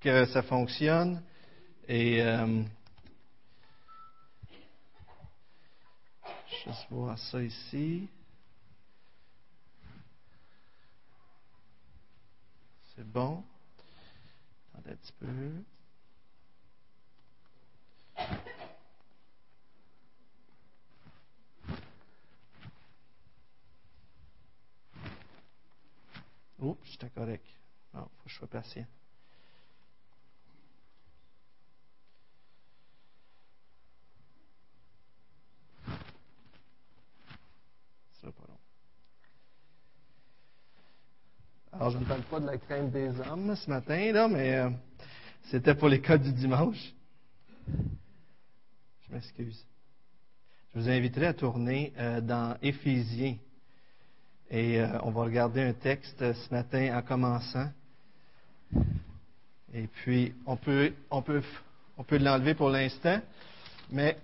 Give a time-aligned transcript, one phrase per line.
[0.00, 1.22] que ça fonctionne.
[1.86, 2.62] Et euh,
[6.64, 8.08] juste voir ça ici.
[12.94, 13.42] C'est bon.
[14.72, 15.64] Attendez un petit peu.
[26.60, 27.46] Oups, j'étais correct.
[27.94, 28.86] Non, faut que je sois patient.
[38.12, 38.58] Ce sera pas long.
[41.80, 44.68] Alors, je ne parle pas de la crainte des hommes ce matin, là, mais euh,
[45.44, 46.92] c'était pour l'école du dimanche.
[47.66, 49.64] Je m'excuse.
[50.74, 53.36] Je vous inviterai à tourner euh, dans Éphésiens.
[54.50, 57.70] Et euh, on va regarder un texte ce matin en commençant.
[59.72, 61.42] Et puis, on peut, on peut,
[61.96, 63.22] on peut l'enlever pour l'instant,
[63.90, 64.18] mais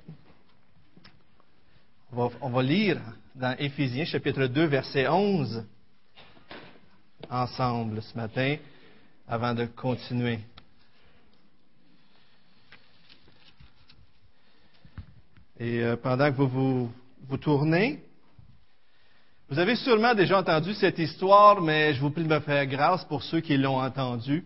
[2.13, 3.01] on va, on va lire
[3.35, 5.65] dans Éphésiens chapitre 2, verset 11,
[7.31, 8.57] ensemble ce matin,
[9.29, 10.41] avant de continuer.
[15.59, 16.91] Et euh, pendant que vous, vous
[17.29, 18.03] vous tournez,
[19.49, 23.05] vous avez sûrement déjà entendu cette histoire, mais je vous prie de me faire grâce
[23.05, 24.45] pour ceux qui l'ont entendue,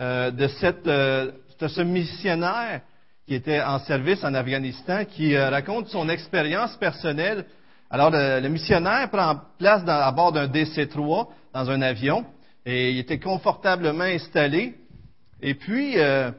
[0.00, 0.48] euh, de,
[0.88, 2.80] euh, de ce missionnaire
[3.26, 7.46] qui était en service en Afghanistan, qui raconte son expérience personnelle.
[7.94, 12.24] Alors, le, le missionnaire prend place dans- à bord d'un DC-3 dans un avion,
[12.66, 14.74] et il était confortablement installé.
[15.40, 16.32] Et puis, euh,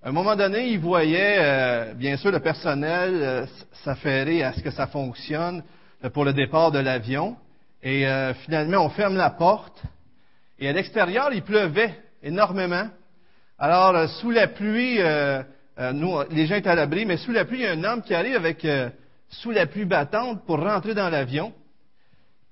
[0.00, 3.46] à un moment donné, il voyait, euh, bien sûr, le personnel euh,
[3.82, 5.64] s'affairer à ce que ça fonctionne
[6.04, 7.34] euh, pour le départ de l'avion.
[7.82, 9.82] Et euh, finalement, on ferme la porte.
[10.60, 12.86] Et à l'extérieur, il pleuvait énormément.
[13.58, 15.00] Alors, sous la pluie,
[15.94, 18.02] nous, les gens étaient à l'abri, mais sous la pluie, il y a un homme
[18.02, 18.64] qui arrive avec
[19.32, 21.52] sous la pluie battante pour rentrer dans l'avion.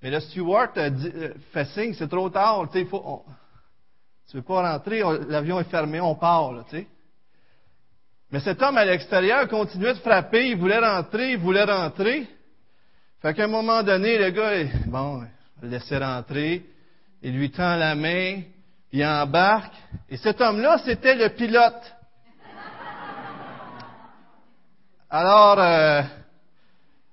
[0.02, 4.72] Mais le steward dit- euh, fait signe, c'est trop tard, tu il tu veux pas
[4.72, 6.64] rentrer, on- l'avion est fermé, on part, là.
[8.30, 12.28] Mais cet homme à l'extérieur continuait de frapper, il voulait rentrer, il voulait rentrer.
[13.20, 15.26] Fait qu'à un moment donné, le gars, il- bon, on va
[15.62, 16.64] le laisser rentrer,
[17.22, 18.40] il lui tend la main,
[18.92, 19.74] il embarque,
[20.08, 21.94] et cet homme-là, c'était le pilote.
[25.10, 26.02] Alors, euh,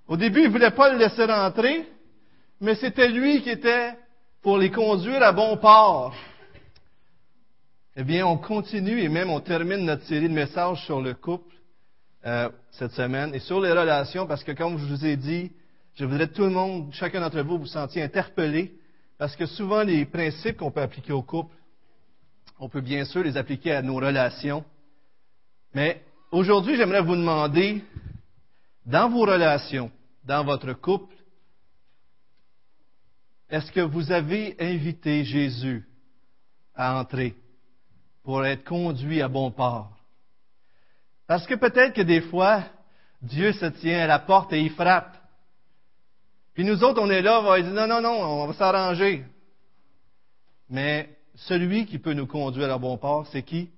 [0.07, 1.87] au début, il voulait pas le laisser rentrer,
[2.61, 3.93] mais c'était lui qui était
[4.41, 6.15] pour les conduire à bon port.
[7.95, 11.53] Eh bien, on continue et même on termine notre série de messages sur le couple
[12.25, 15.51] euh, cette semaine et sur les relations parce que, comme je vous ai dit,
[15.95, 18.73] je voudrais que tout le monde, chacun d'entre vous, vous sentiez interpellé
[19.17, 21.55] parce que souvent les principes qu'on peut appliquer au couple,
[22.59, 24.63] on peut bien sûr les appliquer à nos relations.
[25.73, 27.83] Mais aujourd'hui, j'aimerais vous demander,
[28.85, 29.91] dans vos relations,
[30.27, 31.15] dans votre couple,
[33.49, 35.87] est-ce que vous avez invité Jésus
[36.75, 37.33] à entrer
[38.23, 39.97] pour être conduit à bon port?
[41.27, 42.65] Parce que peut-être que des fois,
[43.21, 45.15] Dieu se tient à la porte et il frappe.
[46.53, 49.23] Puis nous autres, on est là, on va dire non, non, non, on va s'arranger.
[50.69, 53.69] Mais celui qui peut nous conduire à bon port, c'est qui?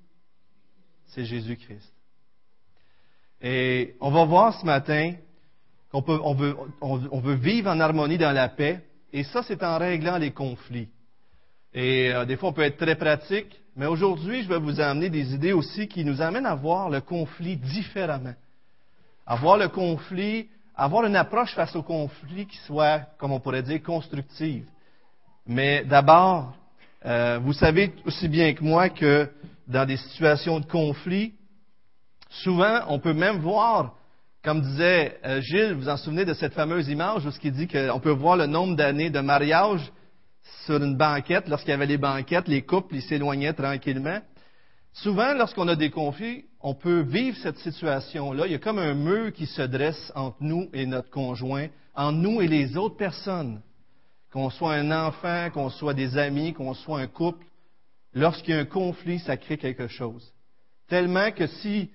[1.07, 1.93] C'est Jésus-Christ.
[3.41, 5.13] Et on va voir ce matin
[5.91, 9.77] qu'on peut, on veut, veut vivre en harmonie dans la paix, et ça, c'est en
[9.77, 10.89] réglant les conflits.
[11.73, 15.09] Et euh, des fois, on peut être très pratique, mais aujourd'hui, je vais vous amener
[15.09, 18.33] des idées aussi qui nous amènent à voir le conflit différemment.
[19.25, 23.63] À voir le conflit, avoir une approche face au conflit qui soit, comme on pourrait
[23.63, 24.65] dire, constructive.
[25.45, 26.55] Mais d'abord,
[27.05, 29.29] euh, vous savez aussi bien que moi que
[29.67, 31.33] dans des situations de conflit,
[32.29, 33.93] souvent, on peut même voir,
[34.43, 37.67] comme disait euh, Gilles, vous vous en souvenez de cette fameuse image où ce dit
[37.67, 39.91] qu'on peut voir le nombre d'années de mariage
[40.65, 44.19] sur une banquette, lorsqu'il y avait les banquettes, les couples, s'éloignaient tranquillement.
[44.93, 48.47] Souvent, lorsqu'on a des conflits, on peut vivre cette situation-là.
[48.47, 52.17] Il y a comme un mur qui se dresse entre nous et notre conjoint, entre
[52.17, 53.61] nous et les autres personnes.
[54.31, 57.45] Qu'on soit un enfant, qu'on soit des amis, qu'on soit un couple.
[58.13, 60.33] Lorsqu'il y a un conflit, ça crée quelque chose.
[60.87, 61.91] Tellement que si,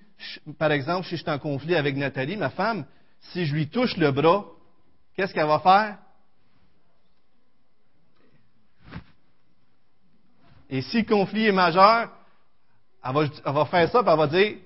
[0.57, 2.85] par exemple, si je suis en conflit avec Nathalie, ma femme,
[3.31, 4.45] si je lui touche le bras,
[5.15, 5.97] qu'est-ce qu'elle va faire?
[10.69, 12.11] Et si le conflit est majeur,
[13.03, 14.57] elle va, faire ça, puis elle va dire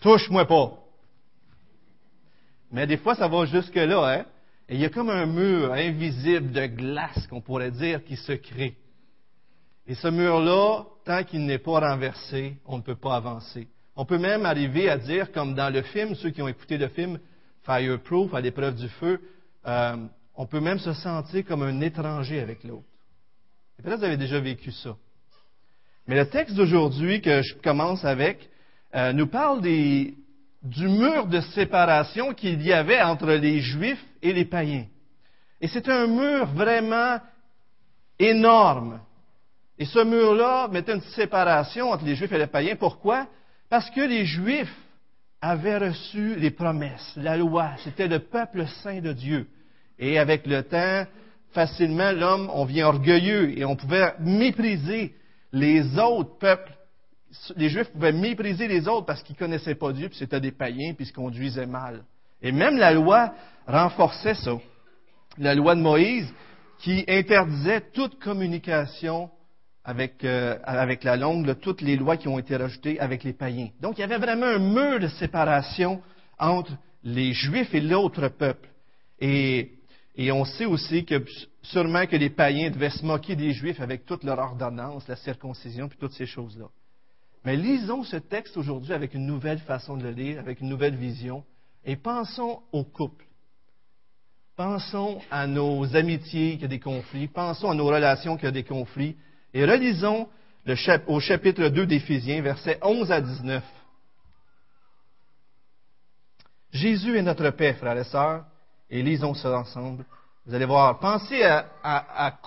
[0.00, 0.72] Touche-moi pas.
[2.70, 4.26] Mais des fois, ça va jusque-là, hein?
[4.68, 8.32] Et il y a comme un mur invisible de glace, qu'on pourrait dire, qui se
[8.32, 8.76] crée.
[9.86, 13.68] Et ce mur-là, tant qu'il n'est pas renversé, on ne peut pas avancer.
[13.96, 16.88] On peut même arriver à dire, comme dans le film, ceux qui ont écouté le
[16.88, 17.18] film
[17.62, 19.20] Fireproof, à l'épreuve du feu,
[19.66, 19.96] euh,
[20.34, 22.84] on peut même se sentir comme un étranger avec l'autre.
[23.76, 24.96] Peut-être que vous avez déjà vécu ça.
[26.06, 28.48] Mais le texte d'aujourd'hui que je commence avec
[28.94, 34.44] euh, nous parle du mur de séparation qu'il y avait entre les Juifs et les
[34.44, 34.86] païens.
[35.60, 37.18] Et c'est un mur vraiment
[38.18, 39.00] énorme.
[39.78, 42.76] Et ce mur-là mettait une séparation entre les Juifs et les païens.
[42.76, 43.26] Pourquoi?
[43.74, 44.72] Parce que les Juifs
[45.40, 47.72] avaient reçu les promesses, la loi.
[47.82, 49.48] C'était le peuple saint de Dieu.
[49.98, 51.10] Et avec le temps,
[51.50, 55.16] facilement, l'homme, on vient orgueilleux et on pouvait mépriser
[55.50, 56.72] les autres peuples.
[57.56, 60.52] Les Juifs pouvaient mépriser les autres parce qu'ils ne connaissaient pas Dieu, puis c'était des
[60.52, 62.04] païens, puis ils se conduisaient mal.
[62.42, 63.34] Et même la loi
[63.66, 64.52] renforçait ça.
[65.36, 66.32] La loi de Moïse
[66.78, 69.30] qui interdisait toute communication
[69.84, 73.68] avec, euh, avec la langue, toutes les lois qui ont été rajoutées avec les païens.
[73.80, 76.00] Donc il y avait vraiment un mur de séparation
[76.38, 76.72] entre
[77.02, 78.68] les Juifs et l'autre peuple.
[79.20, 79.74] Et
[80.16, 81.24] et on sait aussi que
[81.62, 85.88] sûrement que les païens devaient se moquer des Juifs avec toute leur ordonnance, la circoncision,
[85.88, 86.66] puis toutes ces choses-là.
[87.44, 90.94] Mais lisons ce texte aujourd'hui avec une nouvelle façon de le lire, avec une nouvelle
[90.94, 91.44] vision,
[91.84, 93.26] et pensons au couple.
[94.56, 98.62] Pensons à nos amitiés qui ont des conflits, pensons à nos relations qui ont des
[98.62, 99.16] conflits,
[99.54, 100.28] et relisons
[101.06, 103.62] au chapitre 2 d'Éphésiens, versets 11 à 19.
[106.72, 108.44] Jésus est notre paix, frères et sœurs
[108.90, 110.04] et lisons ça ensemble.
[110.44, 111.42] Vous allez voir, pensez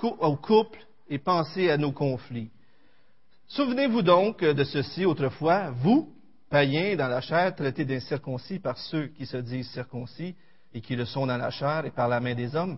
[0.01, 2.51] au couple et pensez à nos conflits.
[3.47, 6.13] Souvenez-vous donc de ceci autrefois, vous,
[6.49, 10.35] païens dans la chair, traités d'incirconcis par ceux qui se disent circoncis
[10.73, 12.77] et qui le sont dans la chair et par la main des hommes,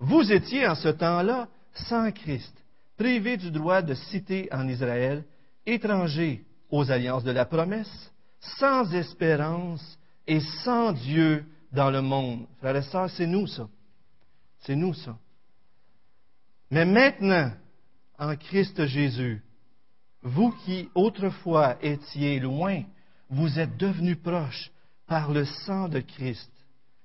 [0.00, 2.61] vous étiez en ce temps-là sans Christ,
[2.96, 5.24] privés du droit de citer en Israël,
[5.66, 12.46] étrangers aux alliances de la promesse, sans espérance et sans Dieu dans le monde.
[12.58, 13.68] Frères et sœurs, c'est nous ça.
[14.60, 15.16] C'est nous ça.
[16.70, 17.52] Mais maintenant,
[18.18, 19.42] en Christ Jésus,
[20.22, 22.82] vous qui autrefois étiez loin,
[23.28, 24.70] vous êtes devenus proches
[25.06, 26.50] par le sang de Christ.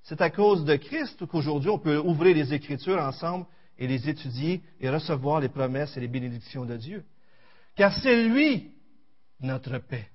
[0.04, 3.46] C'est à cause de Christ qu'aujourd'hui on peut ouvrir les Écritures ensemble
[3.80, 7.04] et les étudier et recevoir les promesses et les bénédictions de Dieu.
[7.76, 8.72] Car c'est lui
[9.40, 10.08] notre paix.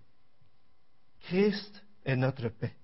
[1.22, 2.74] Christ est notre paix.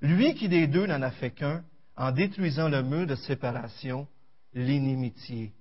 [0.00, 1.64] Lui qui des deux n'en a fait qu'un,
[1.96, 4.06] en détruisant le mur de séparation,
[4.54, 5.52] l'inimitié.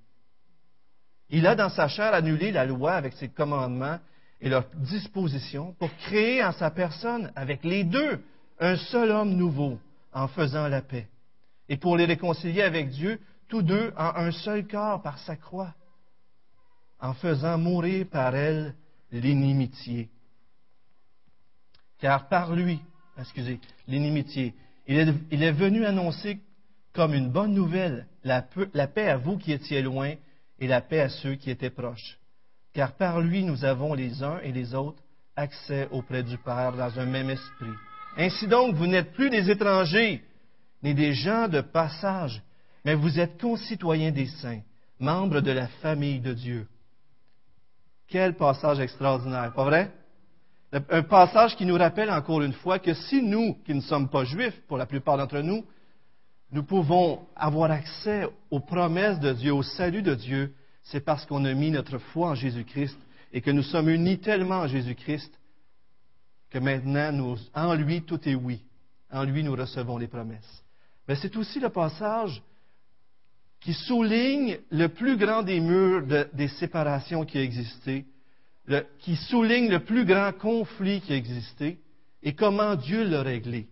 [1.29, 3.99] Il a dans sa chair annulé la loi avec ses commandements
[4.39, 8.23] et leurs dispositions pour créer en sa personne, avec les deux,
[8.59, 9.79] un seul homme nouveau,
[10.13, 11.07] en faisant la paix.
[11.69, 15.73] Et pour les réconcilier avec Dieu, tous deux en un seul corps par sa croix,
[16.99, 18.75] en faisant mourir par elle
[19.11, 20.09] l'inimitié.
[21.99, 22.79] Car par lui,
[23.17, 24.53] excusez, l'inimitié.
[24.87, 24.97] Il
[25.43, 26.39] est, venu annoncer
[26.93, 30.13] comme une bonne nouvelle la, paix à vous qui étiez loin
[30.59, 32.17] et la paix à ceux qui étaient proches.
[32.73, 35.03] Car par lui, nous avons les uns et les autres
[35.35, 37.73] accès auprès du Père dans un même esprit.
[38.17, 40.23] Ainsi donc, vous n'êtes plus des étrangers,
[40.81, 42.41] ni des gens de passage,
[42.87, 44.61] mais vous êtes concitoyens des saints,
[44.97, 46.65] membres de la famille de Dieu.
[48.07, 49.91] Quel passage extraordinaire, pas vrai?
[50.71, 54.23] Un passage qui nous rappelle encore une fois que si nous, qui ne sommes pas
[54.23, 55.65] juifs, pour la plupart d'entre nous,
[56.53, 61.43] nous pouvons avoir accès aux promesses de Dieu, au salut de Dieu, c'est parce qu'on
[61.43, 62.97] a mis notre foi en Jésus-Christ
[63.33, 65.37] et que nous sommes unis tellement en Jésus-Christ
[66.51, 68.63] que maintenant, en lui, tout est oui.
[69.11, 70.63] En lui, nous recevons les promesses.
[71.05, 72.41] Mais c'est aussi le passage
[73.61, 78.05] qui souligne le plus grand des murs des séparations qui a existé,
[78.99, 81.79] qui souligne le plus grand conflit qui a existé
[82.23, 83.67] et comment Dieu l'a réglé.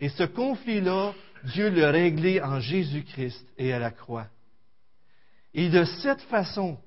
[0.00, 1.14] Et ce conflit-là,
[1.44, 4.28] Dieu l'a réglé en Jésus-Christ et à la croix.
[5.54, 6.78] Et de cette façon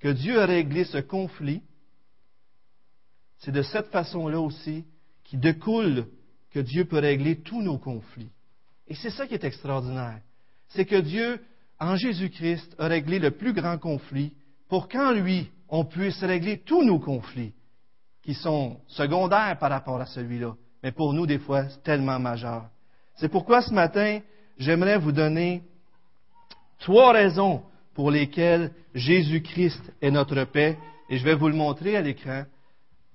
[0.00, 1.62] que Dieu a réglé ce conflit,
[3.38, 4.84] c'est de cette façon-là aussi
[5.24, 6.06] qui découle
[6.50, 8.30] que Dieu peut régler tous nos conflits.
[8.88, 10.20] Et c'est ça qui est extraordinaire.
[10.68, 11.40] C'est que Dieu,
[11.78, 14.32] en Jésus-Christ, a réglé le plus grand conflit
[14.68, 17.52] pour qu'en lui, on puisse régler tous nos conflits
[18.22, 22.68] qui sont secondaires par rapport à celui-là, mais pour nous, des fois, tellement majeur.
[23.16, 24.20] C'est pourquoi ce matin,
[24.58, 25.62] j'aimerais vous donner
[26.78, 27.62] trois raisons
[27.94, 30.76] pour lesquelles Jésus-Christ est notre paix,
[31.08, 32.44] et je vais vous le montrer à l'écran.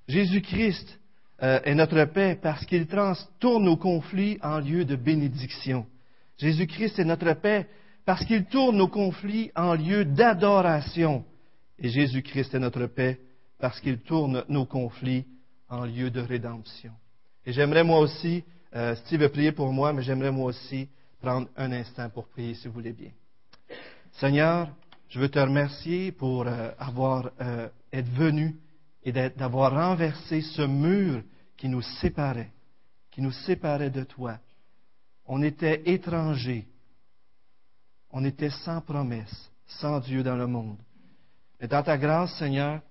[0.08, 1.00] Jésus-Christ
[1.42, 5.86] euh, est notre paix parce qu'il tourne nos conflits en lieu de bénédiction.
[6.38, 7.68] Jésus-Christ est notre paix
[8.06, 11.26] parce qu'il tourne nos conflits en lieu d'adoration.
[11.80, 13.20] Et Jésus-Christ est notre paix
[13.60, 15.26] parce qu'il tourne nos conflits
[15.70, 16.92] en lieu de rédemption.
[17.46, 18.44] Et j'aimerais moi aussi,
[18.76, 20.90] euh, Steve a prié pour moi, mais j'aimerais moi aussi
[21.22, 23.12] prendre un instant pour prier, si vous voulez bien.
[24.14, 24.70] Seigneur,
[25.10, 28.56] je veux te remercier pour euh, avoir euh, être venu
[29.04, 31.22] et d'avoir renversé ce mur
[31.58, 32.52] qui nous séparait,
[33.12, 34.40] qui nous séparait de toi.
[35.26, 36.68] On était étrangers,
[38.12, 40.78] on était sans promesse, sans Dieu dans le monde.
[41.60, 42.82] Et dans ta grâce, Seigneur,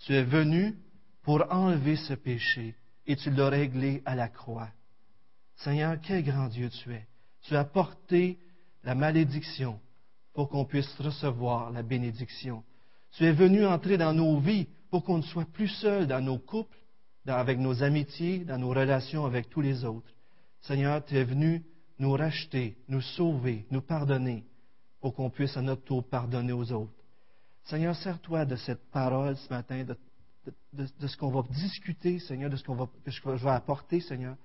[0.00, 0.74] tu es venu
[1.22, 2.74] pour enlever ce péché
[3.06, 4.68] et tu l'as réglé à la croix.
[5.56, 7.06] Seigneur, quel grand Dieu tu es.
[7.42, 8.38] Tu as porté
[8.82, 9.80] la malédiction
[10.34, 12.62] pour qu'on puisse recevoir la bénédiction.
[13.12, 16.38] Tu es venu entrer dans nos vies pour qu'on ne soit plus seul dans nos
[16.38, 16.76] couples,
[17.26, 20.12] avec nos amitiés, dans nos relations avec tous les autres.
[20.60, 21.64] Seigneur, tu es venu
[21.98, 24.44] nous racheter, nous sauver, nous pardonner,
[25.00, 26.92] pour qu'on puisse à notre tour pardonner aux autres.
[27.64, 29.84] Seigneur, sers-toi de cette parole ce matin,
[30.72, 34.36] de, ce qu'on va discuter, Seigneur, de ce, qu'on va, que je vais apporter, Seigneur,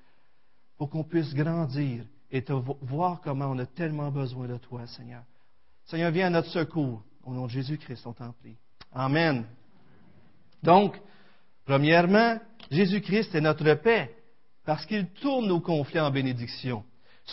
[0.77, 5.23] pour qu'on puisse grandir et te voir comment on a tellement besoin de toi, Seigneur.
[5.85, 7.03] Seigneur, viens à notre secours.
[7.23, 8.57] Au nom de Jésus-Christ, on t'en prie.
[8.91, 9.45] Amen.
[10.63, 10.99] Donc,
[11.65, 12.39] premièrement,
[12.71, 14.15] Jésus-Christ est notre paix
[14.65, 16.83] parce qu'il tourne nos conflits en bénédiction.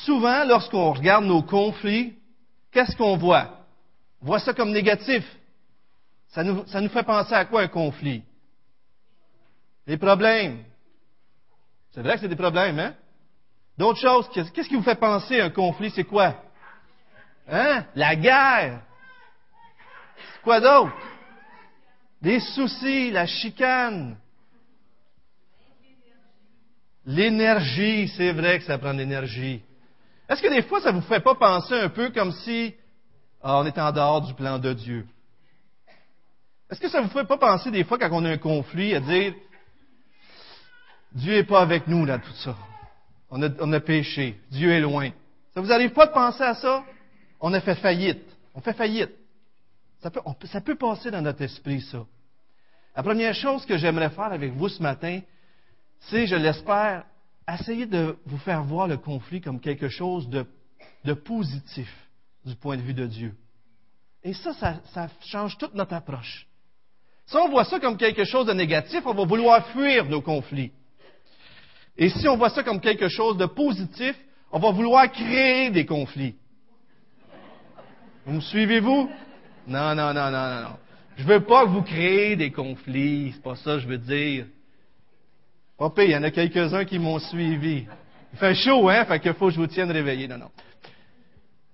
[0.04, 2.14] Souvent, lorsqu'on regarde nos conflits,
[2.70, 3.66] qu'est-ce qu'on voit?
[4.20, 5.24] On voit ça comme négatif.
[6.28, 8.22] Ça nous, fait penser à quoi un conflit?
[9.86, 10.62] Les problèmes.
[11.90, 12.94] C'est vrai que c'est des problèmes, hein?
[13.78, 15.90] D'autres choses, qu'est-ce qui vous fait penser à un conflit?
[15.90, 16.34] C'est quoi?
[17.48, 17.84] Hein?
[17.94, 18.82] La guerre.
[20.42, 20.92] Quoi d'autre?
[22.20, 24.18] Des soucis, la chicane.
[27.06, 29.62] L'énergie, c'est vrai que ça prend de l'énergie.
[30.28, 32.74] Est-ce que des fois, ça ne vous fait pas penser un peu comme si
[33.42, 35.06] ah, on est en dehors du plan de Dieu?
[36.70, 38.94] Est-ce que ça ne vous fait pas penser des fois quand on a un conflit
[38.94, 39.34] à dire
[41.12, 42.54] Dieu n'est pas avec nous dans tout ça?
[43.30, 44.38] On a, on a péché.
[44.50, 45.10] Dieu est loin.
[45.54, 46.84] Ça vous arrive pas de penser à ça?
[47.40, 48.24] On a fait faillite.
[48.54, 49.12] On fait faillite.
[50.00, 52.04] Ça peut, ça peut passer dans notre esprit, ça.
[52.94, 55.20] La première chose que j'aimerais faire avec vous ce matin,
[56.00, 57.04] c'est, je l'espère,
[57.54, 60.44] essayer de vous faire voir le conflit comme quelque chose de,
[61.14, 61.88] positif
[62.44, 63.34] du point de vue de Dieu.
[64.22, 66.46] Et ça, ça, ça, change toute notre approche.
[67.26, 70.72] Si on voit ça comme quelque chose de négatif, on va vouloir fuir nos conflits.
[71.96, 74.14] Et si on voit ça comme quelque chose de positif,
[74.50, 76.36] on va vouloir créer des conflits.
[78.24, 79.10] Vous me suivez-vous?
[79.66, 80.76] Non, non, non, non, non, non.
[81.16, 83.32] Je veux pas que vous créez des conflits.
[83.34, 84.46] C'est pas ça que je veux dire.
[85.78, 87.86] Papa, il y en a quelques-uns qui m'ont suivi.
[88.32, 89.04] Il fait chaud, hein?
[89.04, 90.26] Fait qu'il faut que je vous tienne réveillé.
[90.26, 90.50] Non, non.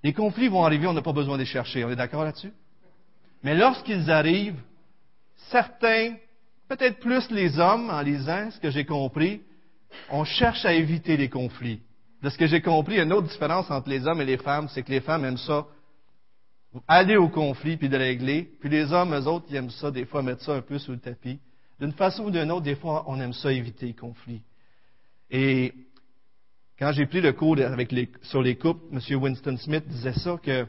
[0.02, 1.84] Les conflits vont arriver, on n'a pas besoin de les chercher.
[1.84, 2.52] On est d'accord là-dessus?
[3.42, 4.61] Mais lorsqu'ils arrivent,
[5.50, 6.16] certains,
[6.68, 9.40] peut-être plus les hommes, en lisant ce que j'ai compris,
[10.11, 11.80] on cherche à éviter les conflits.
[12.23, 14.82] De ce que j'ai compris, une autre différence entre les hommes et les femmes, c'est
[14.82, 15.66] que les femmes aiment ça
[16.88, 20.04] aller au conflit puis de régler, puis les hommes, eux autres, ils aiment ça, des
[20.04, 21.38] fois, mettre ça un peu sous le tapis.
[21.84, 24.42] D'une façon ou d'une autre, des fois, on aime ça éviter les conflits.
[25.30, 25.74] Et
[26.78, 27.56] quand j'ai pris le cours
[28.22, 29.22] sur les couples, M.
[29.22, 30.66] Winston Smith disait ça, que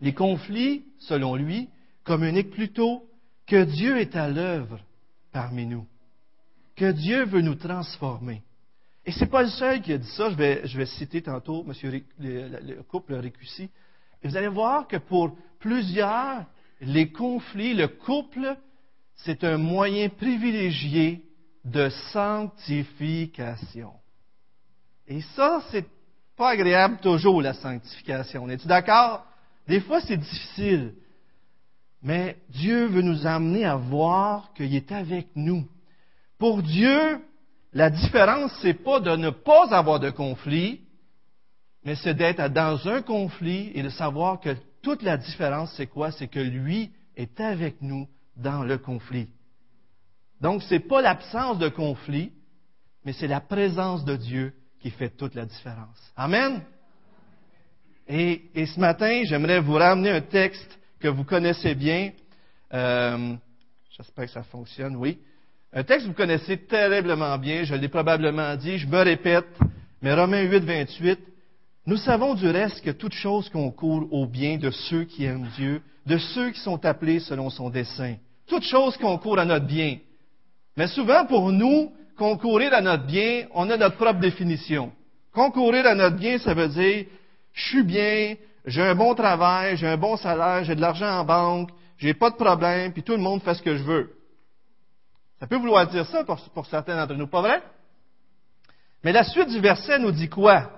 [0.00, 1.68] les conflits, selon lui,
[2.04, 3.08] communiquent plutôt
[3.46, 4.80] que Dieu est à l'œuvre
[5.32, 5.86] parmi nous
[6.76, 8.42] que Dieu veut nous transformer.
[9.04, 10.30] Et ce n'est pas le seul qui a dit ça.
[10.30, 12.02] Je vais, je vais citer tantôt M.
[12.18, 13.70] Le, couple Récussi.
[14.22, 16.44] Et vous allez voir que pour plusieurs,
[16.80, 18.56] les conflits, le couple,
[19.16, 21.22] c'est un moyen privilégié
[21.64, 23.92] de sanctification.
[25.08, 25.86] Et ça, c'est
[26.36, 28.48] pas agréable toujours, la sanctification.
[28.48, 29.24] Es-tu d'accord?
[29.66, 30.94] Des fois, c'est difficile.
[32.02, 35.66] Mais Dieu veut nous amener à voir qu'il est avec nous.
[36.38, 37.18] Pour Dieu,
[37.72, 40.82] la différence, c'est pas de ne pas avoir de conflit,
[41.84, 46.12] mais c'est d'être dans un conflit et de savoir que toute la différence, c'est quoi?
[46.12, 48.06] C'est que lui est avec nous
[48.36, 49.28] dans le conflit.
[50.40, 52.32] Donc, ce n'est pas l'absence de conflit,
[53.04, 56.12] mais c'est la présence de Dieu qui fait toute la différence.
[56.16, 56.62] Amen?
[58.08, 62.12] Et, ce matin, j'aimerais vous ramener un texte que vous connaissez bien.
[62.72, 63.34] Euh,
[63.96, 65.18] j'espère que ça fonctionne, oui.
[65.72, 69.58] Un texte que vous connaissez terriblement bien, je l'ai probablement dit, je me répète,
[70.00, 71.18] mais Romains 8, 28,
[71.86, 75.82] nous savons du reste que toute chose concourt au bien de ceux qui aiment Dieu,
[76.06, 78.16] de ceux qui sont appelés selon son dessein.
[78.46, 79.98] Toute chose concourt à notre bien.
[80.76, 84.92] Mais souvent, pour nous, concourir à notre bien, on a notre propre définition.
[85.32, 87.06] Concourir à notre bien, ça veut dire,
[87.52, 91.24] je suis bien, j'ai un bon travail, j'ai un bon salaire, j'ai de l'argent en
[91.24, 94.12] banque, j'ai pas de problème, puis tout le monde fait ce que je veux.
[95.40, 97.62] Ça peut vouloir dire ça pour, pour certains d'entre nous, pas vrai?
[99.04, 100.70] Mais la suite du verset nous dit quoi?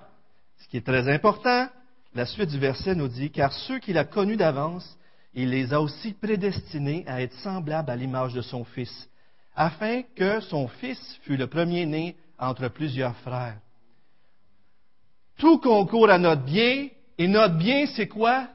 [0.59, 1.69] Ce qui est très important,
[2.15, 4.98] la suite du verset nous dit, car ceux qu'il a connus d'avance,
[5.41, 9.09] il les a aussi prédestinés à être semblables à l'image de son Fils,
[9.55, 13.61] afin que son Fils fût le premier-né entre plusieurs frères.
[15.37, 18.49] Tout concourt à notre bien, et notre bien, c'est quoi?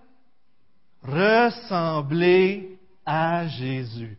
[1.04, 4.18] Ressembler à Jésus.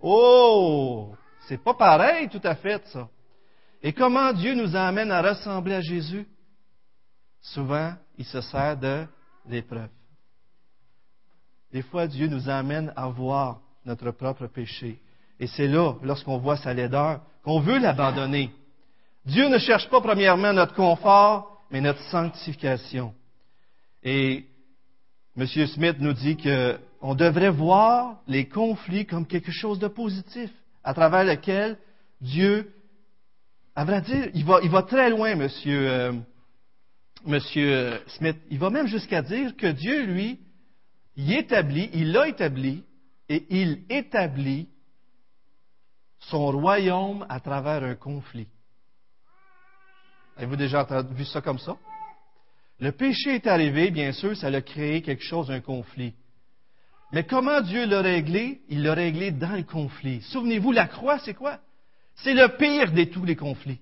[0.00, 1.14] Oh!
[1.46, 3.08] C'est pas pareil tout à fait, ça.
[3.80, 6.26] Et comment Dieu nous amène à ressembler à Jésus?
[7.40, 9.06] Souvent, il se sert de
[9.48, 9.88] l'épreuve.
[11.72, 15.00] Des fois, Dieu nous amène à voir notre propre péché.
[15.40, 18.50] Et c'est là, lorsqu'on voit sa laideur, qu'on veut l'abandonner.
[19.24, 23.14] Dieu ne cherche pas premièrement notre confort, mais notre sanctification.
[24.02, 24.46] Et
[25.36, 25.46] M.
[25.46, 30.50] Smith nous dit qu'on devrait voir les conflits comme quelque chose de positif,
[30.84, 31.78] à travers lequel
[32.20, 32.70] Dieu,
[33.74, 35.48] à vrai dire, il va, il va très loin, M.
[35.66, 36.12] Euh,
[38.08, 38.36] Smith.
[38.50, 40.38] Il va même jusqu'à dire que Dieu, lui,
[41.16, 42.84] il établit, il l'a établi,
[43.28, 44.68] et il établit
[46.18, 48.48] son royaume à travers un conflit.
[50.36, 51.76] Avez-vous déjà vu ça comme ça?
[52.78, 56.14] Le péché est arrivé, bien sûr, ça a créé quelque chose, un conflit.
[57.12, 58.62] Mais comment Dieu l'a réglé?
[58.68, 60.22] Il l'a réglé dans le conflit.
[60.22, 61.58] Souvenez-vous, la croix, c'est quoi?
[62.16, 63.80] C'est le pire de tous les conflits.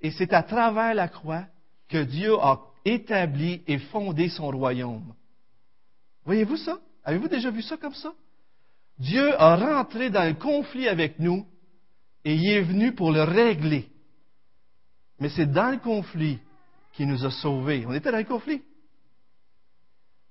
[0.00, 1.44] Et c'est à travers la croix
[1.88, 5.14] que Dieu a établi et fondé son royaume.
[6.24, 6.78] Voyez-vous ça?
[7.04, 8.12] Avez-vous déjà vu ça comme ça?
[8.98, 11.46] Dieu a rentré dans le conflit avec nous
[12.24, 13.88] et il est venu pour le régler.
[15.20, 16.38] Mais c'est dans le conflit
[16.94, 17.84] qu'il nous a sauvés.
[17.86, 18.62] On était dans le conflit.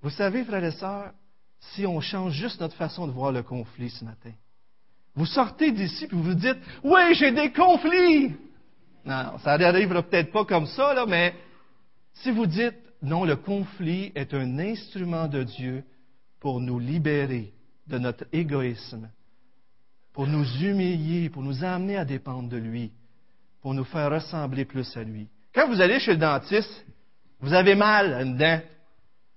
[0.02, 1.14] Vous savez, frères et sœurs,
[1.60, 4.32] si on change juste notre façon de voir le conflit ce matin,
[5.16, 8.36] vous sortez d'ici et vous vous dites, oui, j'ai des conflits.
[9.06, 11.36] Non, ça n'arrivera peut-être pas comme ça, là, mais
[12.14, 15.84] si vous dites, non, le conflit est un instrument de Dieu
[16.40, 17.54] pour nous libérer
[17.88, 19.10] de notre égoïsme,
[20.14, 22.92] pour nous humilier, pour nous amener à dépendre de lui,
[23.62, 25.28] pour nous faire ressembler plus à lui.
[25.54, 26.86] Quand vous allez chez le dentiste,
[27.40, 28.62] vous avez mal à dent.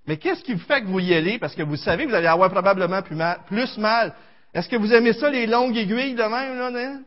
[0.07, 1.37] Mais qu'est-ce qui vous fait que vous y allez?
[1.37, 3.41] Parce que vous savez que vous allez avoir probablement plus mal.
[3.47, 4.15] Plus mal.
[4.53, 6.57] Est-ce que vous aimez ça, les longues aiguilles de même?
[6.57, 6.99] Là,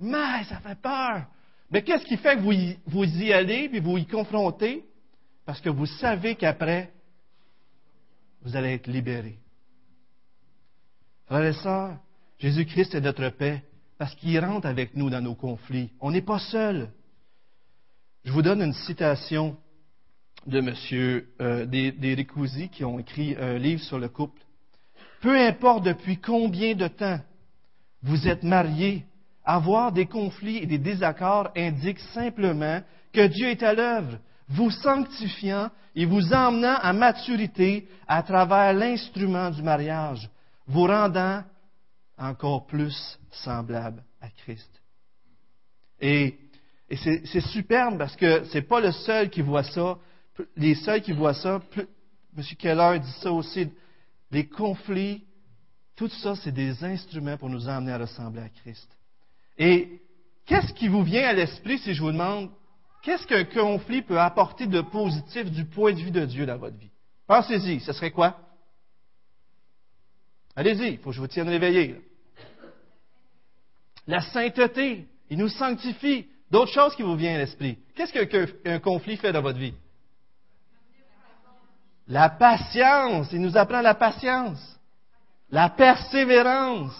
[0.00, 1.22] mais ça fait peur.
[1.70, 4.84] Mais qu'est-ce qui fait que vous y, vous y allez puis vous y confrontez?
[5.44, 6.92] Parce que vous savez qu'après,
[8.42, 9.38] vous allez être libérés.
[11.26, 11.96] Frères et sœurs,
[12.38, 13.62] Jésus-Christ est notre paix
[13.98, 15.90] parce qu'il rentre avec nous dans nos conflits.
[16.00, 16.90] On n'est pas seul.
[18.24, 19.56] Je vous donne une citation
[20.46, 21.24] de M.
[21.40, 22.26] Euh, des, des
[22.72, 24.40] qui ont écrit un livre sur le couple.
[25.20, 27.18] Peu importe depuis combien de temps
[28.02, 29.04] vous êtes mariés,
[29.46, 32.82] avoir des conflits et des désaccords indique simplement
[33.12, 39.50] que Dieu est à l'œuvre, vous sanctifiant et vous emmenant à maturité à travers l'instrument
[39.50, 40.28] du mariage,
[40.66, 41.42] vous rendant
[42.18, 44.70] encore plus semblable à Christ.
[46.00, 46.38] Et,
[46.90, 49.98] c'est superbe parce que ce n'est pas le seul qui voit ça.
[50.56, 52.44] Les seuls qui voient ça, M.
[52.58, 53.68] Keller dit ça aussi,
[54.30, 55.24] les conflits,
[55.96, 58.95] tout ça, c'est des instruments pour nous emmener à ressembler à Christ.
[59.58, 60.00] Et
[60.44, 62.50] qu'est-ce qui vous vient à l'esprit si je vous demande
[63.02, 66.76] qu'est-ce qu'un conflit peut apporter de positif du point de vue de Dieu dans votre
[66.76, 66.90] vie?
[67.26, 68.38] Pensez-y, ce serait quoi?
[70.54, 72.00] Allez-y, il faut que je vous tienne réveillé.
[74.06, 76.26] La sainteté, il nous sanctifie.
[76.50, 77.76] D'autres choses qui vous viennent à l'esprit.
[77.94, 78.12] Qu'est-ce
[78.62, 79.74] qu'un conflit fait dans votre vie?
[82.06, 84.78] La patience, il nous apprend la patience.
[85.50, 86.94] La persévérance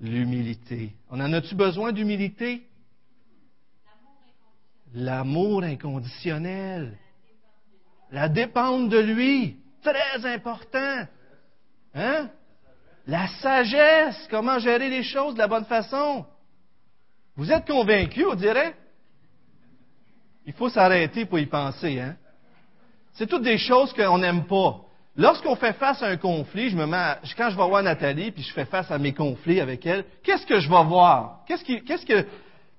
[0.00, 0.92] l'humilité.
[1.10, 2.66] On en a-tu besoin d'humilité?
[4.92, 6.96] L'amour inconditionnel.
[8.10, 9.56] La dépendre de lui.
[9.82, 11.06] Très important.
[11.94, 12.30] Hein?
[13.06, 14.26] La sagesse.
[14.30, 16.26] Comment gérer les choses de la bonne façon?
[17.36, 18.74] Vous êtes convaincu, on dirait?
[20.46, 22.16] Il faut s'arrêter pour y penser, hein?
[23.12, 24.80] C'est toutes des choses qu'on n'aime pas.
[25.20, 28.42] Lorsqu'on fait face à un conflit, je me mets, quand je vais voir Nathalie, puis
[28.42, 31.40] je fais face à mes conflits avec elle, qu'est-ce que je vais voir?
[31.46, 32.26] Qu'est-ce, que,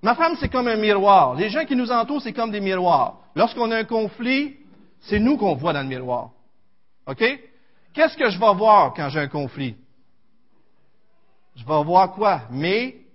[0.01, 1.35] ma femme, c'est comme un miroir.
[1.35, 3.19] Les gens qui nous entourent, c'est comme des miroirs.
[3.35, 4.57] Lorsqu'on a un conflit,
[5.01, 6.31] c'est nous qu'on voit dans le miroir.
[7.05, 7.23] OK?
[7.93, 9.75] Qu'est-ce que je vais voir quand j'ai un conflit?
[11.55, 12.41] Je vais voir quoi?
[12.49, 13.05] Mes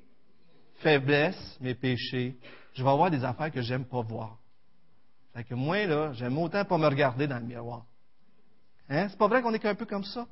[0.77, 2.37] faiblesses, mes péchés.
[2.75, 4.37] Je vais voir des affaires que j'aime pas voir.
[5.35, 7.83] Fait que moi, là, j'aime autant pas me regarder dans le miroir.
[8.89, 9.09] Hein?
[9.09, 10.27] C'est pas vrai qu'on est qu'un peu comme ça?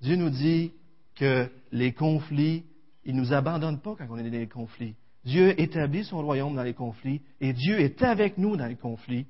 [0.00, 0.72] Dieu nous dit
[1.16, 2.64] que les conflits,
[3.04, 4.94] il ne nous abandonne pas quand on est dans les conflits.
[5.24, 9.26] Dieu établit son royaume dans les conflits et Dieu est avec nous dans les conflits.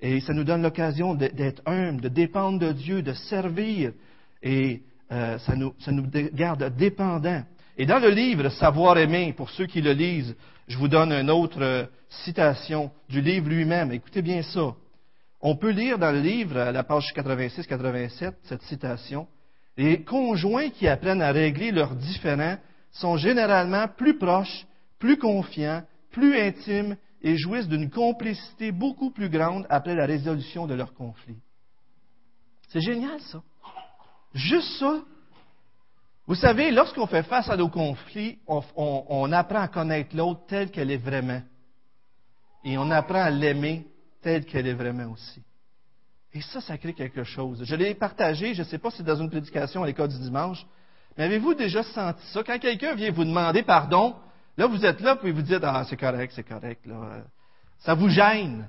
[0.00, 3.92] Et ça nous donne l'occasion d'être humble, de dépendre de Dieu, de servir.
[4.42, 7.42] Et euh, ça, nous, ça nous garde dépendants.
[7.76, 10.36] Et dans le livre Savoir aimer, pour ceux qui le lisent,
[10.68, 13.92] je vous donne une autre euh, citation du livre lui-même.
[13.92, 14.74] Écoutez bien ça.
[15.46, 19.28] On peut lire dans le livre, à la page 86-87, cette citation.
[19.76, 22.56] Les conjoints qui apprennent à régler leurs différends
[22.90, 24.66] sont généralement plus proches,
[24.98, 30.72] plus confiants, plus intimes et jouissent d'une complicité beaucoup plus grande après la résolution de
[30.72, 31.42] leurs conflits.
[32.68, 33.42] C'est génial, ça.
[34.32, 35.02] Juste ça.
[36.26, 40.90] Vous savez, lorsqu'on fait face à nos conflits, on, apprend à connaître l'autre tel qu'elle
[40.90, 41.42] est vraiment.
[42.64, 43.86] Et on apprend à l'aimer
[44.24, 45.42] tel qu'elle est vraiment aussi.
[46.32, 47.62] Et ça, ça crée quelque chose.
[47.62, 50.18] Je l'ai partagé, je ne sais pas si c'est dans une prédication à l'école du
[50.18, 50.66] dimanche,
[51.16, 52.42] mais avez-vous déjà senti ça?
[52.42, 54.16] Quand quelqu'un vient vous demander pardon,
[54.56, 57.22] là, vous êtes là, puis vous dites, ah, c'est correct, c'est correct, là.
[57.80, 58.68] Ça vous gêne.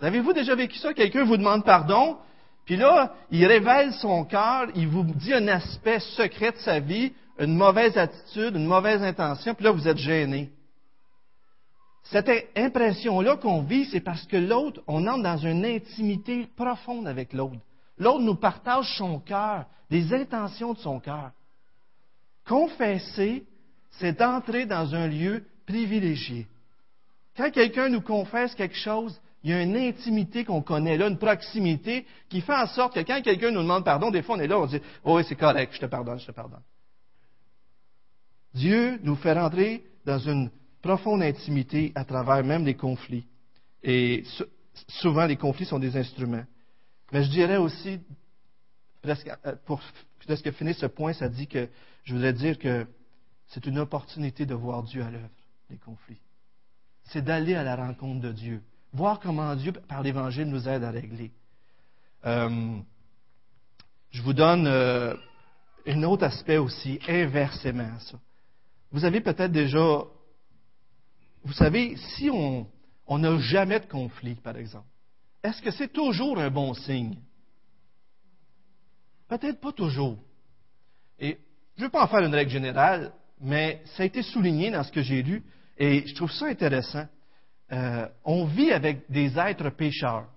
[0.00, 0.94] Avez-vous déjà vécu ça?
[0.94, 2.16] Quelqu'un vous demande pardon,
[2.64, 7.12] puis là, il révèle son cœur, il vous dit un aspect secret de sa vie,
[7.38, 10.50] une mauvaise attitude, une mauvaise intention, puis là, vous êtes gêné.
[12.10, 17.32] Cette impression-là qu'on vit, c'est parce que l'autre, on entre dans une intimité profonde avec
[17.32, 17.60] l'autre.
[17.98, 21.30] L'autre nous partage son cœur, des intentions de son cœur.
[22.46, 23.44] Confesser,
[23.92, 26.48] c'est entrer dans un lieu privilégié.
[27.36, 31.18] Quand quelqu'un nous confesse quelque chose, il y a une intimité qu'on connaît là, une
[31.18, 34.48] proximité qui fait en sorte que quand quelqu'un nous demande pardon, des fois on est
[34.48, 36.62] là, on dit Oh oui, c'est correct, je te pardonne, je te pardonne.
[38.52, 40.50] Dieu nous fait rentrer dans une
[40.82, 43.26] profonde intimité à travers même les conflits.
[43.82, 44.24] Et
[44.88, 46.44] souvent, les conflits sont des instruments.
[47.12, 48.00] Mais je dirais aussi,
[49.02, 49.80] presque, euh, pour
[50.26, 51.68] presque finir ce point, ça dit que
[52.04, 52.86] je voudrais dire que
[53.48, 55.28] c'est une opportunité de voir Dieu à l'œuvre,
[55.70, 56.20] les conflits.
[57.04, 58.62] C'est d'aller à la rencontre de Dieu,
[58.92, 61.32] voir comment Dieu, par l'Évangile, nous aide à régler.
[62.26, 62.76] Euh,
[64.10, 65.14] je vous donne euh,
[65.86, 68.18] un autre aspect aussi, inversément ça.
[68.92, 70.04] Vous avez peut-être déjà
[71.44, 72.66] vous savez, si on
[73.18, 74.86] n'a jamais de conflit, par exemple,
[75.42, 77.16] est-ce que c'est toujours un bon signe?
[79.28, 80.18] Peut-être pas toujours.
[81.18, 81.38] Et
[81.76, 84.82] je ne veux pas en faire une règle générale, mais ça a été souligné dans
[84.82, 85.42] ce que j'ai lu,
[85.78, 87.06] et je trouve ça intéressant.
[87.72, 90.28] Euh, on vit avec des êtres pécheurs.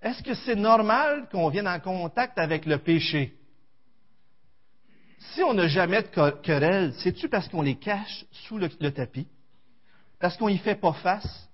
[0.00, 3.36] Est-ce que c'est normal qu'on vienne en contact avec le péché?
[5.18, 9.28] Si on n'a jamais de querelle, c'est-tu parce qu'on les cache sous le tapis?
[10.22, 11.50] Parce qu'on n'y fait pas face.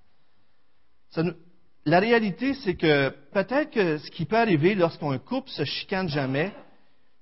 [1.86, 6.52] la réalité, c'est que peut-être que ce qui peut arriver lorsqu'un couple se chicane jamais,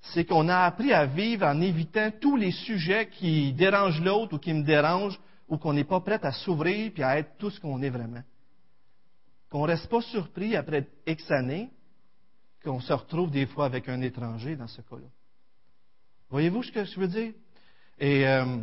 [0.01, 4.39] c'est qu'on a appris à vivre en évitant tous les sujets qui dérangent l'autre ou
[4.39, 7.61] qui me dérangent, ou qu'on n'est pas prêt à s'ouvrir puis à être tout ce
[7.61, 8.23] qu'on est vraiment.
[9.49, 11.69] Qu'on ne reste pas surpris après X années
[12.61, 15.07] qu'on se retrouve des fois avec un étranger dans ce cas-là.
[16.29, 17.31] Voyez-vous ce que je veux dire?
[17.99, 18.57] Et euh,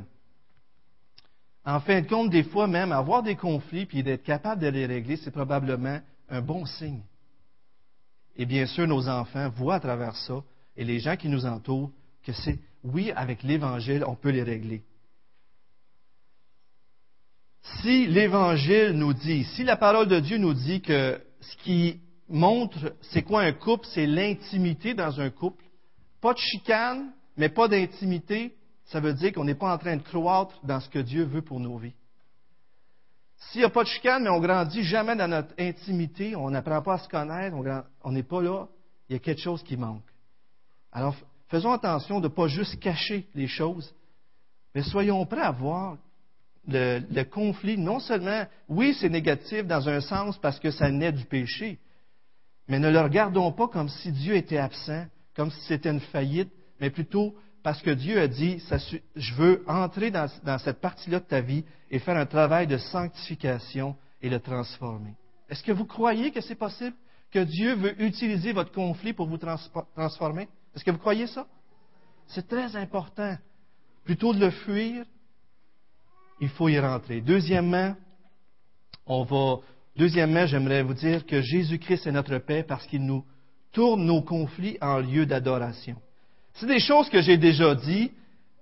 [1.65, 4.87] en fin de compte, des fois même, avoir des conflits puis d'être capable de les
[4.87, 7.03] régler, c'est probablement un bon signe.
[8.37, 10.43] Et bien sûr, nos enfants voient à travers ça,
[10.77, 11.91] et les gens qui nous entourent,
[12.25, 14.83] que c'est, oui, avec l'Évangile, on peut les régler.
[17.81, 22.95] Si l'Évangile nous dit, si la parole de Dieu nous dit que ce qui montre
[23.01, 25.65] c'est quoi un couple, c'est l'intimité dans un couple,
[26.21, 28.55] pas de chicane, mais pas d'intimité,
[28.95, 31.43] ça veut dire qu'on n'est pas en train de croître dans ce que Dieu veut
[31.43, 31.97] pour nos vies.
[33.37, 36.81] S'il n'y a pas de chicane, mais on grandit jamais dans notre intimité, on n'apprend
[36.81, 37.57] pas à se connaître,
[38.05, 38.69] on n'est pas là,
[39.09, 40.05] il y a quelque chose qui manque.
[40.93, 41.17] Alors,
[41.49, 43.93] faisons attention de ne pas juste cacher les choses,
[44.77, 45.99] mais soyons prêts à voir
[46.69, 47.77] le, le conflit.
[47.77, 51.81] Non seulement, oui, c'est négatif dans un sens parce que ça naît du péché,
[52.69, 56.53] mais ne le regardons pas comme si Dieu était absent, comme si c'était une faillite,
[56.79, 58.63] mais plutôt parce que Dieu a dit,
[59.17, 63.97] je veux entrer dans, cette partie-là de ta vie et faire un travail de sanctification
[64.21, 65.15] et le transformer.
[65.49, 66.95] Est-ce que vous croyez que c'est possible
[67.33, 70.47] que Dieu veut utiliser votre conflit pour vous transformer?
[70.77, 71.47] Est-ce que vous croyez ça?
[72.27, 73.35] C'est très important.
[74.05, 75.07] Plutôt de le fuir,
[76.43, 77.23] il faut y rentrer.
[77.23, 77.97] Deuxièmement,
[79.07, 79.61] on va,
[79.97, 83.25] deuxièmement, j'aimerais vous dire que Jésus-Christ est notre paix parce qu'il nous
[83.73, 85.97] tourne nos conflits en lieu d'adoration.
[86.55, 88.11] C'est des choses que j'ai déjà dit,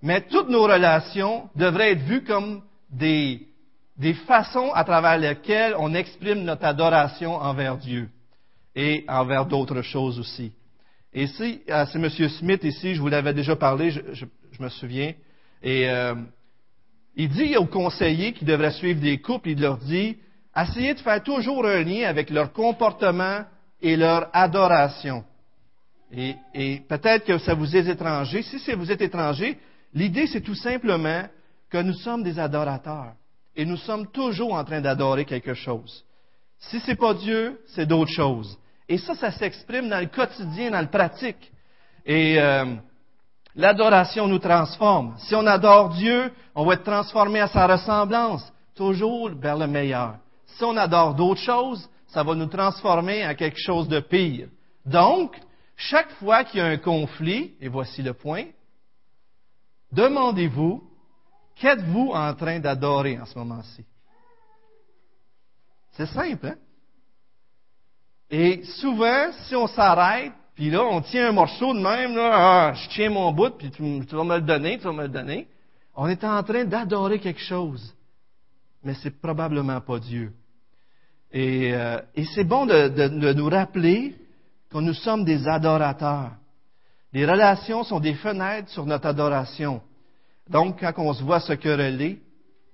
[0.01, 3.47] mais toutes nos relations devraient être vues comme des,
[3.97, 8.09] des façons à travers lesquelles on exprime notre adoration envers Dieu
[8.75, 10.51] et envers d'autres choses aussi.
[11.13, 12.09] Et c'est M.
[12.09, 14.25] Smith ici, je vous l'avais déjà parlé, je,
[14.59, 15.13] me souviens.
[15.61, 16.15] Et euh,
[17.15, 20.17] il dit aux conseillers qui devraient suivre des couples, il leur dit,
[20.55, 23.43] essayez de faire toujours un lien avec leur comportement
[23.79, 25.23] et leur adoration.
[26.15, 28.43] Et, et peut-être que ça vous est étranger.
[28.43, 29.57] Si vous êtes étranger,
[29.93, 31.23] l'idée c'est tout simplement
[31.69, 33.13] que nous sommes des adorateurs.
[33.55, 36.03] Et nous sommes toujours en train d'adorer quelque chose.
[36.59, 38.57] Si ce n'est pas Dieu, c'est d'autres choses.
[38.87, 41.51] Et ça, ça s'exprime dans le quotidien, dans le pratique.
[42.05, 42.75] Et euh,
[43.55, 45.15] l'adoration nous transforme.
[45.17, 50.15] Si on adore Dieu, on va être transformé à sa ressemblance, toujours vers le meilleur.
[50.45, 54.47] Si on adore d'autres choses, ça va nous transformer en quelque chose de pire.
[54.85, 55.35] Donc,
[55.75, 58.45] chaque fois qu'il y a un conflit, et voici le point,
[59.91, 60.83] demandez-vous,
[61.55, 63.85] qu'êtes-vous en train d'adorer en ce moment-ci?
[65.91, 66.55] C'est simple, hein?
[68.29, 72.73] Et souvent, si on s'arrête, puis là, on tient un morceau de même, là, ah,
[72.73, 75.47] je tiens mon bout, puis tu, vas me le donner, tu vas me le donner,
[75.95, 77.93] on est en train d'adorer quelque chose.
[78.83, 80.33] Mais c'est probablement pas Dieu.
[81.31, 81.99] Et, euh,
[82.33, 84.15] c'est bon de, nous rappeler
[84.73, 86.31] que nous sommes des adorateurs.
[87.13, 89.81] Les relations sont des fenêtres sur notre adoration.
[90.49, 92.21] Donc, quand on se voit se quereller,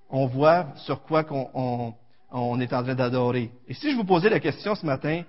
[0.09, 1.93] on voit sur quoi on,
[2.31, 3.51] on est en train d'adorer.
[3.67, 5.23] Et si je vous posais la question ce matin,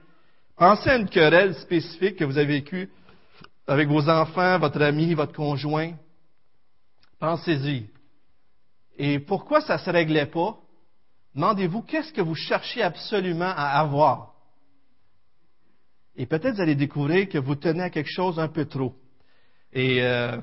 [0.57, 2.89] pensez à une querelle spécifique que vous avez vécue
[3.67, 5.93] avec vos enfants, votre ami, votre conjoint.
[7.19, 7.89] Pensez-y.
[8.97, 10.57] Et pourquoi ça ne se réglait pas?
[11.35, 14.30] Demandez-vous qu'est-ce que vous cherchez absolument à avoir?
[16.17, 18.95] Et peut-être vous allez découvrir que vous tenez à quelque chose un peu trop.
[19.73, 20.37] Et euh,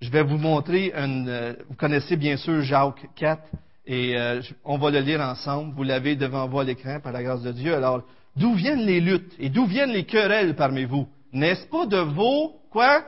[0.00, 1.28] je vais vous montrer une.
[1.28, 3.42] Euh, vous connaissez bien sûr Jacques 4.
[3.86, 5.74] Et euh, on va le lire ensemble.
[5.74, 7.74] Vous l'avez devant vous à l'écran par la grâce de Dieu.
[7.74, 8.02] Alors,
[8.36, 11.06] d'où viennent les luttes et d'où viennent les querelles parmi vous?
[11.32, 13.02] N'est-ce pas de vos quoi?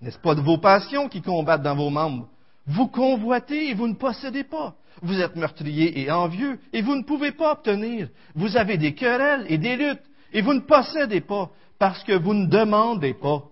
[0.00, 2.28] N'est-ce pas de vos passions qui combattent dans vos membres?
[2.66, 4.74] Vous convoitez et vous ne possédez pas.
[5.02, 8.08] Vous êtes meurtrier et envieux et vous ne pouvez pas obtenir.
[8.34, 12.34] Vous avez des querelles et des luttes et vous ne possédez pas parce que vous
[12.34, 13.44] ne demandez pas.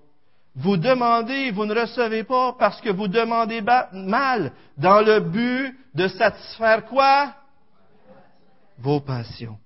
[0.54, 3.62] Vous demandez, vous ne recevez pas parce que vous demandez
[3.92, 7.34] mal dans le but de satisfaire quoi?
[8.78, 9.58] Vos passions.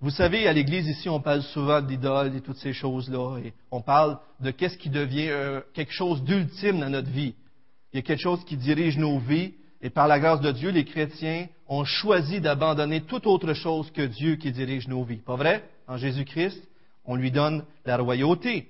[0.00, 3.80] Vous savez, à l'Église ici, on parle souvent d'idoles et toutes ces choses-là, et on
[3.80, 7.34] parle de qu'est-ce qui devient euh, quelque chose d'ultime dans notre vie.
[7.92, 10.70] Il y a quelque chose qui dirige nos vies, et par la grâce de Dieu,
[10.70, 15.20] les chrétiens ont choisi d'abandonner toute autre chose que Dieu qui dirige nos vies.
[15.24, 15.62] Pas vrai?
[15.86, 16.62] En Jésus-Christ,
[17.04, 18.68] on lui donne la royauté.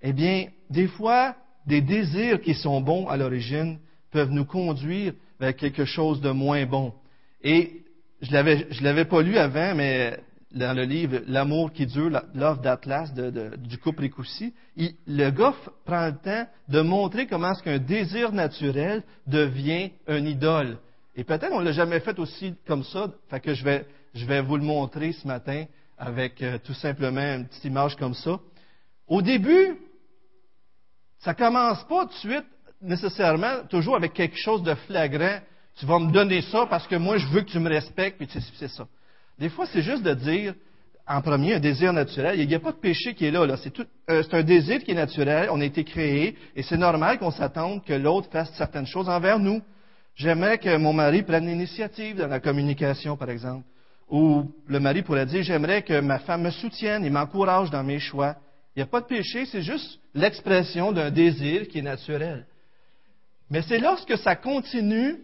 [0.00, 3.78] Eh bien, des fois, des désirs qui sont bons à l'origine
[4.10, 6.92] peuvent nous conduire vers quelque chose de moins bon.
[7.42, 7.82] Et
[8.20, 10.18] je l'avais, l'avais pas lu avant, mais
[10.54, 16.16] dans le livre L'amour qui dure, l'offre d'Atlas du couple Ricoussi, le gars prend le
[16.16, 20.78] temps de montrer comment est-ce qu'un désir naturel devient un idole.
[21.14, 24.40] Et peut-être on l'a jamais fait aussi comme ça, fait que je vais, je vais
[24.40, 25.64] vous le montrer ce matin
[25.98, 28.38] avec euh, tout simplement une petite image comme ça.
[29.06, 29.76] Au début,
[31.18, 32.46] ça commence pas tout de suite
[32.80, 35.38] nécessairement toujours avec quelque chose de flagrant.
[35.76, 38.28] Tu vas me donner ça parce que moi je veux que tu me respectes, puis
[38.58, 38.86] c'est ça.
[39.38, 40.54] Des fois, c'est juste de dire,
[41.06, 42.38] en premier, un désir naturel.
[42.38, 43.40] Il n'y a pas de péché qui est là.
[43.40, 43.56] Euh,
[44.22, 45.48] c'est, un désir qui est naturel.
[45.50, 49.38] On a été créé et c'est normal qu'on s'attende que l'autre fasse certaines choses envers
[49.38, 49.60] nous.
[50.14, 53.66] J'aimerais que mon mari prenne l'initiative dans la communication, par exemple.
[54.10, 57.98] Ou le mari pourrait dire, j'aimerais que ma femme me soutienne et m'encourage dans mes
[57.98, 58.36] choix.
[58.74, 62.46] Il n'y a pas de péché, c'est juste l'expression d'un désir qui est naturel.
[63.50, 65.16] Mais c'est lorsque ça continue,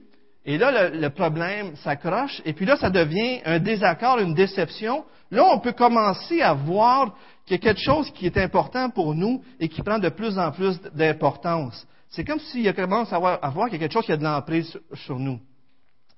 [0.45, 5.45] et là le, problème s'accroche, et puis là ça devient un désaccord, une déception, là
[5.53, 7.15] on peut commencer à voir
[7.47, 10.39] qu'il y a quelque chose qui est important pour nous et qui prend de plus
[10.39, 11.87] en plus d'importance.
[12.11, 14.17] C'est comme s'il y a commence à voir, qu'il y a quelque chose qui a
[14.17, 15.41] de l'emprise sur, nous.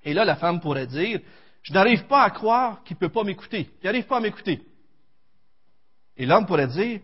[0.03, 1.19] Et là la femme pourrait dire,
[1.63, 3.69] je n'arrive pas à croire qu'il ne peut pas m'écouter.
[3.81, 4.61] Il n'arrive pas à m'écouter.
[6.17, 7.01] Et l'homme pourrait dire,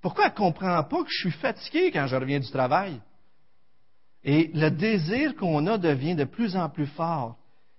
[0.00, 3.00] pourquoi elle ne comprend pas que je suis fatigué quand je reviens du travail?
[4.24, 7.36] Et le désir qu'on a devient de plus en plus fort.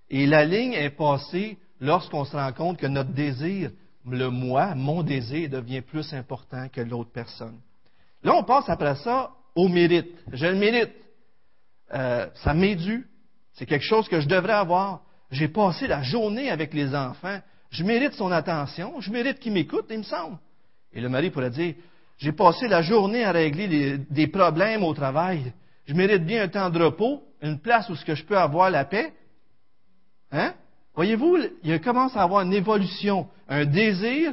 [0.08, 3.70] Et la ligne est passée lorsqu'on se rend compte que notre désir,
[4.06, 7.58] le moi, mon désir, devient plus important que l'autre personne.
[8.22, 10.10] Là, on passe après ça au mérite.
[10.32, 10.92] Je le mérite.
[11.92, 13.06] Euh, ça m'est dû.
[13.52, 15.02] C'est quelque chose que je devrais avoir.
[15.30, 17.38] J'ai passé la journée avec les enfants.
[17.70, 19.00] Je mérite son attention.
[19.00, 20.38] Je mérite qu'il m'écoute, il me semble.
[20.92, 21.74] Et le mari pourrait dire,
[22.18, 25.52] j'ai passé la journée à régler des problèmes au travail.
[25.86, 28.70] Je mérite bien un temps de repos, une place où ce que je peux avoir
[28.70, 29.12] la paix.
[30.30, 30.54] Hein?
[30.94, 34.32] Voyez-vous, il commence à avoir une évolution, un désir,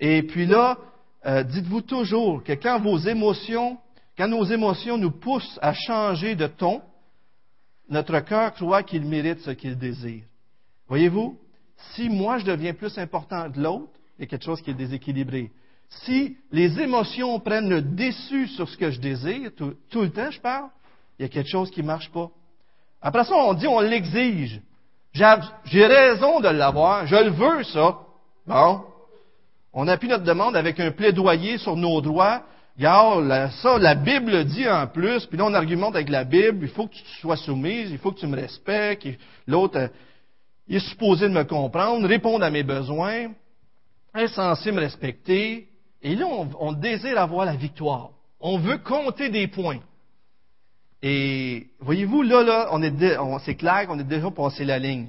[0.00, 0.78] Et puis là,
[1.26, 3.78] euh, dites-vous toujours que quand vos émotions,
[4.18, 6.82] quand nos émotions nous poussent à changer de ton,
[7.88, 10.24] notre cœur croit qu'il mérite ce qu'il désire.
[10.88, 11.38] Voyez-vous,
[11.92, 14.74] si moi je deviens plus important que l'autre, il y a quelque chose qui est
[14.74, 15.52] déséquilibré.
[15.88, 20.40] Si les émotions prennent le dessus sur ce que je désire, tout, le temps je
[20.40, 20.68] parle,
[21.18, 22.28] il y a quelque chose qui ne marche pas.
[23.00, 24.60] Après ça, on dit, on l'exige.
[25.12, 27.98] J'ai raison de l'avoir, je le veux, ça.
[28.46, 28.82] Bon.
[29.72, 32.42] On appuie notre demande avec un plaidoyer sur nos droits.
[32.78, 36.68] Regarde, ça, la Bible dit en plus, puis là, on argumente avec la Bible, il
[36.68, 39.08] faut que tu sois soumise, il faut que tu me respectes,
[39.48, 39.88] l'autre, euh,
[40.68, 43.32] est supposé de me comprendre, répondre à mes besoins,
[44.14, 45.66] est censé me respecter.
[46.02, 48.10] Et là, on désire avoir la victoire.
[48.38, 49.80] On veut compter des points.
[51.02, 52.92] Et voyez-vous, là, là, on est,
[53.44, 55.08] c'est clair qu'on est déjà passé la ligne.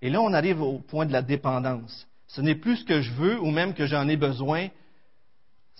[0.00, 2.06] Et là, on arrive au point de la dépendance.
[2.28, 4.68] Ce n'est plus ce que je veux ou même que j'en ai besoin.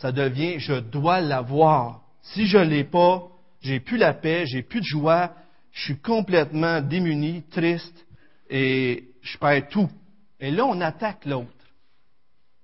[0.01, 2.03] Ça devient je dois l'avoir.
[2.23, 3.29] Si je ne l'ai pas,
[3.61, 5.35] j'ai plus la paix, j'ai plus de joie,
[5.73, 8.07] je suis complètement démuni, triste
[8.49, 9.91] et je perds tout.
[10.41, 11.51] Et là, on attaque l'autre.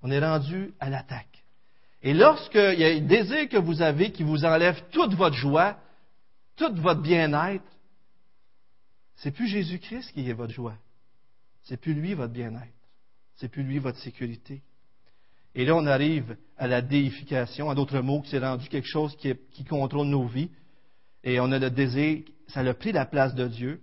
[0.00, 1.44] On est rendu à l'attaque.
[2.02, 5.76] Et lorsqu'il y a un désir que vous avez qui vous enlève toute votre joie,
[6.56, 7.64] tout votre bien-être,
[9.16, 10.76] c'est plus Jésus-Christ qui est votre joie.
[11.64, 12.72] C'est plus lui votre bien-être.
[13.34, 14.62] C'est plus lui votre sécurité.
[15.54, 19.64] Et là, on arrive à la déification, à d'autres mots, c'est rendu quelque chose qui,
[19.64, 20.50] contrôle nos vies.
[21.22, 23.80] Et on a le désir, ça a pris la place de Dieu.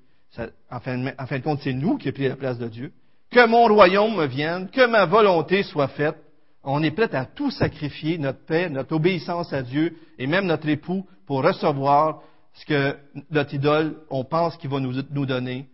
[0.72, 2.92] en, fin, de compte, c'est nous qui avons pris la place de Dieu.
[3.30, 6.18] Que mon royaume me vienne, que ma volonté soit faite.
[6.64, 10.70] On est prêt à tout sacrifier, notre paix, notre obéissance à Dieu et même notre
[10.70, 12.22] époux pour recevoir
[12.54, 12.98] ce que
[13.32, 15.68] notre idole, on pense qu'il va nous, donner,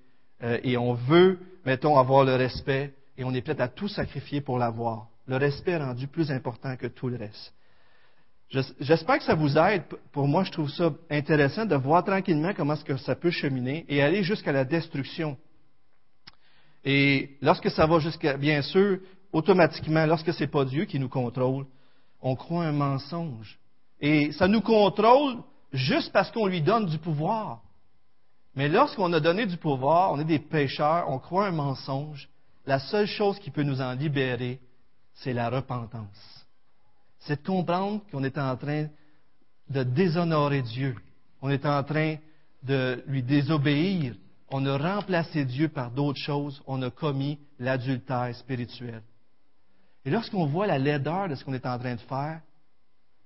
[0.44, 4.42] euh, et on veut, mettons, avoir le respect, et on est prêt à tout sacrifier
[4.42, 5.08] pour l'avoir.
[5.30, 7.54] Le respect est rendu plus important que tout le reste.
[8.80, 9.84] J'espère que ça vous aide.
[10.12, 13.86] Pour moi, je trouve ça intéressant de voir tranquillement comment ce que ça peut cheminer
[13.88, 15.38] et aller jusqu'à la destruction.
[16.84, 21.68] Et lorsque ça va jusqu'à, bien sûr, automatiquement, lorsque c'est pas Dieu qui nous contrôle,
[22.24, 23.60] on croit un mensonge.
[24.02, 25.36] Et ça nous contrôle
[25.72, 27.62] juste parce qu'on lui donne du pouvoir.
[28.56, 32.28] Mais lorsqu'on a donné du pouvoir, on est des pécheurs, on croit un mensonge,
[32.66, 34.60] la seule chose qui peut nous en libérer,
[35.22, 36.46] c'est la repentance.
[37.20, 38.88] C'est de comprendre qu'on est en train
[39.70, 40.96] de déshonorer Dieu.
[41.42, 42.16] On est en train
[42.64, 44.16] de lui désobéir.
[44.50, 46.62] On a remplacé Dieu par d'autres choses.
[46.66, 49.02] On a commis l'adultère spirituel.
[50.06, 52.42] Et lorsqu'on voit la laideur de ce qu'on est en train de faire,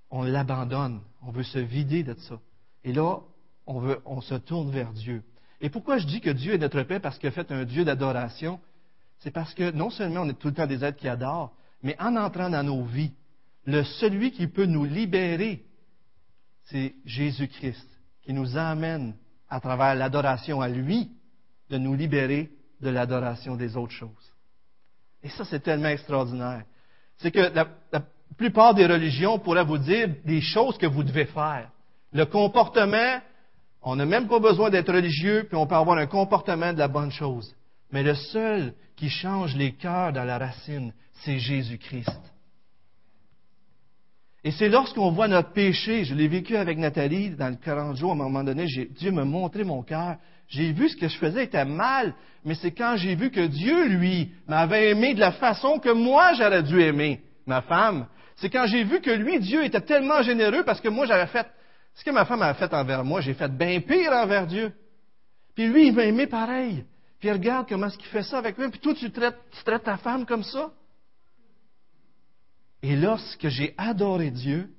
[0.10, 1.02] on l'abandonne.
[1.22, 2.40] On veut se vider de ça.
[2.84, 3.20] Et là,
[3.66, 5.24] on, veut, on se tourne vers Dieu.
[5.62, 7.00] Et pourquoi je dis que Dieu est notre paix?
[7.00, 8.60] Parce qu'il a fait un Dieu d'adoration?
[9.20, 11.54] C'est parce que non seulement on est tout le temps des êtres qui adorent,
[11.84, 13.12] mais en entrant dans nos vies,
[13.66, 15.64] le celui qui peut nous libérer,
[16.66, 17.88] c'est Jésus-Christ,
[18.24, 19.16] qui nous amène
[19.50, 21.12] à travers l'adoration à lui,
[21.70, 22.50] de nous libérer
[22.82, 24.34] de l'adoration des autres choses.
[25.22, 26.64] Et ça, c'est tellement extraordinaire.
[27.18, 28.02] C'est que la, la
[28.38, 31.70] plupart des religions pourraient vous dire des choses que vous devez faire.
[32.12, 33.20] Le comportement,
[33.82, 36.88] on n'a même pas besoin d'être religieux, puis on peut avoir un comportement de la
[36.88, 37.56] bonne chose.
[37.92, 42.10] Mais le seul qui change les cœurs dans la racine, c'est Jésus-Christ.
[44.44, 48.12] Et c'est lorsqu'on voit notre péché, je l'ai vécu avec Nathalie dans le 40 jours,
[48.12, 50.18] à un moment donné, Dieu m'a montré mon cœur.
[50.50, 53.88] J'ai vu ce que je faisais était mal, mais c'est quand j'ai vu que Dieu,
[53.88, 58.66] lui, m'avait aimé de la façon que moi j'aurais dû aimer ma femme, c'est quand
[58.68, 61.48] j'ai vu que lui, Dieu, était tellement généreux parce que moi, j'avais fait
[61.94, 64.74] ce que ma femme avait fait envers moi, j'ai fait bien pire envers Dieu.
[65.56, 66.84] Puis lui, il m'a aimé pareil.
[67.20, 68.68] Puis regarde comment est-ce qu'il fait ça avec moi.
[68.70, 70.72] Puis toi, tu traites, tu traites ta femme comme ça.
[72.84, 74.70] Et lorsque j'ai adoré Dieu,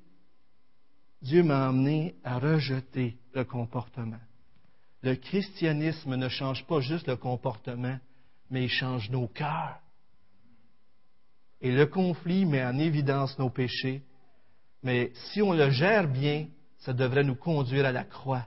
[1.23, 4.21] Dieu m'a amené à rejeter le comportement.
[5.03, 7.99] Le christianisme ne change pas juste le comportement,
[8.51, 9.81] mais il change nos cœurs.
[11.63, 14.03] Et le conflit met en évidence nos péchés,
[14.83, 16.47] mais si on le gère bien,
[16.81, 18.47] ça devrait nous conduire à la croix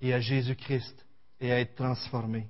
[0.00, 1.06] et à Jésus-Christ
[1.38, 2.48] et à être transformés.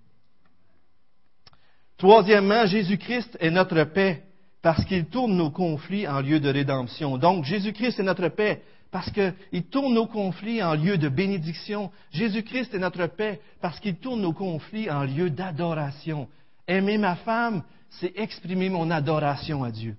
[1.96, 4.22] Troisièmement, Jésus-Christ est notre paix
[4.62, 7.18] parce qu'il tourne nos conflits en lieu de rédemption.
[7.18, 11.90] Donc, Jésus-Christ est notre paix parce qu'il tourne nos conflits en lieu de bénédiction.
[12.12, 16.28] Jésus-Christ est notre paix parce qu'il tourne nos conflits en lieu d'adoration.
[16.66, 19.96] Aimer ma femme, c'est exprimer mon adoration à Dieu.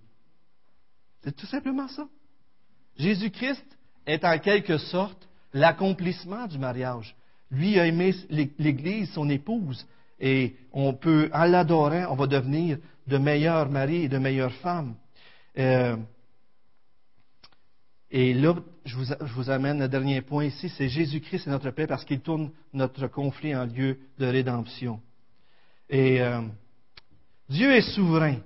[1.24, 2.08] C'est tout simplement ça.
[2.98, 3.66] Jésus-Christ
[4.06, 7.16] est en quelque sorte l'accomplissement du mariage.
[7.52, 9.86] Lui a aimé l'Église, son épouse,
[10.20, 12.78] et on peut, en l'adorant, on va devenir
[13.08, 14.96] de meilleurs maris et de meilleures femmes.
[15.58, 15.98] Euh,
[18.10, 18.56] Et là,
[18.86, 18.96] je
[19.36, 23.08] vous, amène le dernier point ici, c'est Jésus-Christ et notre paix parce qu'il tourne notre
[23.08, 25.02] conflit en lieu de rédemption.
[25.90, 26.42] Et euh,
[27.50, 28.38] Dieu est souverain.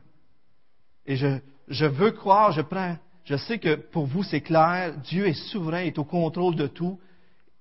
[1.06, 1.38] Et je,
[1.68, 5.84] je veux croire, je prends, je sais que pour vous c'est clair, Dieu est souverain,
[5.84, 7.00] est au contrôle de tout.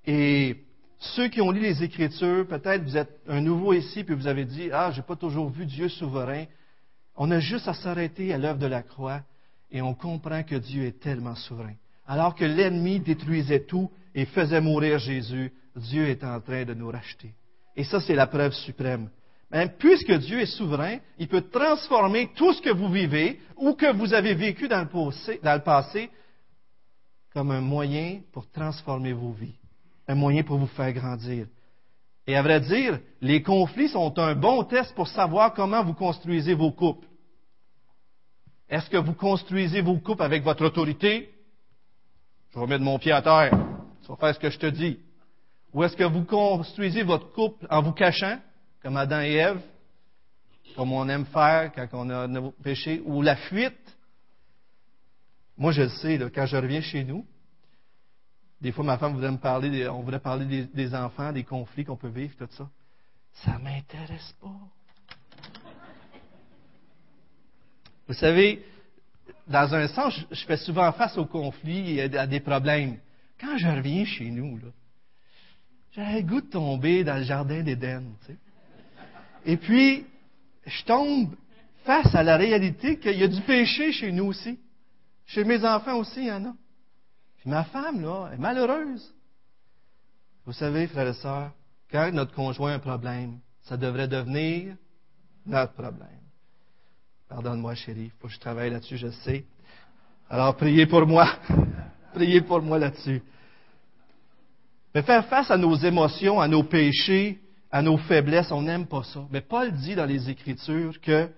[0.06, 0.64] Et
[0.98, 4.46] ceux qui ont lu les Écritures, peut-être vous êtes un nouveau ici, puis vous avez
[4.46, 6.46] dit, ah, j'ai pas toujours vu Dieu souverain.
[7.22, 9.20] On a juste à s'arrêter à l'œuvre de la croix
[9.70, 11.74] et on comprend que Dieu est tellement souverain.
[12.06, 16.90] Alors que l'ennemi détruisait tout et faisait mourir Jésus, Dieu est en train de nous
[16.90, 17.34] racheter.
[17.76, 19.10] Et ça, c'est la preuve suprême.
[19.50, 23.92] Mais puisque Dieu est souverain, il peut transformer tout ce que vous vivez ou que
[23.92, 26.08] vous avez vécu dans le passé, dans le passé
[27.34, 29.58] comme un moyen pour transformer vos vies,
[30.08, 31.48] un moyen pour vous faire grandir.
[32.26, 36.54] Et à vrai dire, les conflits sont un bon test pour savoir comment vous construisez
[36.54, 37.09] vos couples.
[38.70, 41.34] Est-ce que vous construisez vos couples avec votre autorité?
[42.54, 43.50] Je vais mettre mon pied à terre.
[44.02, 45.00] Tu vas faire ce que je te dis.
[45.72, 48.38] Ou est-ce que vous construisez votre couple en vous cachant,
[48.80, 49.60] comme Adam et Ève,
[50.76, 52.54] comme on aime faire quand on a nos
[53.04, 53.96] ou la fuite?
[55.58, 57.26] Moi, je le sais, quand je reviens chez nous,
[58.60, 61.84] des fois, ma femme voudrait me parler, on voudrait parler des, des enfants, des conflits
[61.84, 62.68] qu'on peut vivre, tout ça.
[63.32, 64.60] Ça m'intéresse pas.
[68.10, 68.60] Vous savez,
[69.46, 72.98] dans un sens, je fais souvent face aux conflits et à des problèmes.
[73.40, 78.02] Quand je reviens chez nous, là, le goût de tomber dans le jardin d'Éden.
[78.22, 78.38] Tu sais.
[79.46, 80.04] Et puis,
[80.66, 81.36] je tombe
[81.84, 84.58] face à la réalité qu'il y a du péché chez nous aussi.
[85.26, 86.54] Chez mes enfants aussi, il y en a.
[87.38, 89.14] Puis ma femme, là, est malheureuse.
[90.46, 91.52] Vous savez, frères et sœurs,
[91.92, 94.74] quand notre conjoint a un problème, ça devrait devenir
[95.46, 96.19] notre problème.
[97.30, 99.44] Pardonne-moi, chérie, faut que je travaille là-dessus, je sais.
[100.28, 101.32] Alors, priez pour moi.
[102.12, 103.22] priez pour moi là-dessus.
[104.92, 107.38] Mais faire face à nos émotions, à nos péchés,
[107.70, 109.20] à nos faiblesses, on n'aime pas ça.
[109.30, 111.28] Mais Paul dit dans les Écritures que,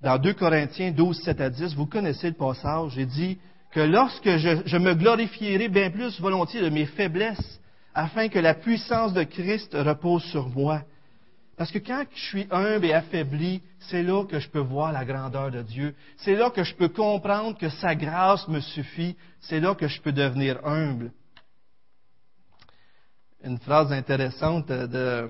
[0.00, 3.38] dans 2 Corinthiens 12, 7 à 10, vous connaissez le passage, il dit
[3.70, 7.60] que lorsque je, je me glorifierai bien plus volontiers de mes faiblesses,
[7.94, 10.80] afin que la puissance de Christ repose sur moi.
[11.56, 15.04] Parce que quand je suis humble et affaibli, c'est là que je peux voir la
[15.04, 15.94] grandeur de Dieu.
[16.16, 19.16] C'est là que je peux comprendre que sa grâce me suffit.
[19.40, 21.12] C'est là que je peux devenir humble.
[23.44, 25.28] Une phrase intéressante de,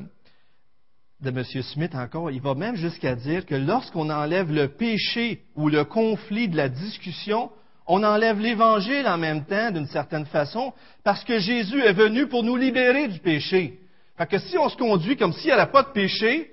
[1.21, 1.45] de M.
[1.45, 6.49] Smith encore, il va même jusqu'à dire que lorsqu'on enlève le péché ou le conflit
[6.49, 7.51] de la discussion,
[7.87, 10.73] on enlève l'Évangile en même temps, d'une certaine façon,
[11.03, 13.79] parce que Jésus est venu pour nous libérer du péché.
[14.17, 16.51] Fait que si on se conduit comme s'il n'y avait pas de péché,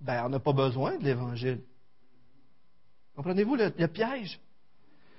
[0.00, 1.60] ben, on n'a pas besoin de l'Évangile.
[3.16, 4.40] Comprenez-vous le, le, piège?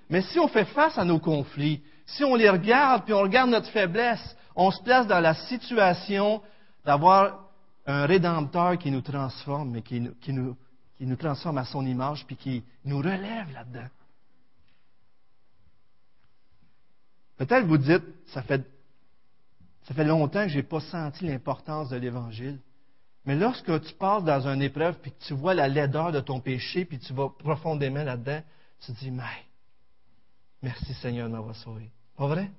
[0.10, 3.50] Mais si on fait face à nos conflits, si on les regarde, puis on regarde
[3.50, 6.42] notre faiblesse, on se place dans la situation
[6.84, 7.50] d'avoir
[7.86, 10.56] un rédempteur qui nous transforme, mais qui qui nous,
[10.98, 13.88] qui nous transforme à son image, puis qui nous relève là-dedans.
[17.38, 18.64] Peut-être vous dites, ça fait
[19.84, 22.60] ça fait longtemps que je n'ai pas senti l'importance de l'Évangile.
[23.26, 26.40] Mais lorsque tu passes dans une épreuve, puis que tu vois la laideur de ton
[26.40, 28.42] péché, puis tu vas profondément là-dedans,
[28.80, 29.24] tu te dis, mais,
[30.62, 31.92] merci Seigneur de m'avoir sauvé.
[32.18, 32.52] Pas vrai?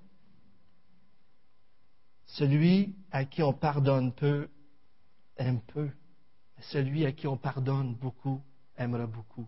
[2.26, 4.48] Celui à qui on pardonne peu,
[5.36, 5.90] aime peu.
[6.60, 8.40] Celui à qui on pardonne beaucoup,
[8.76, 9.46] aimera beaucoup.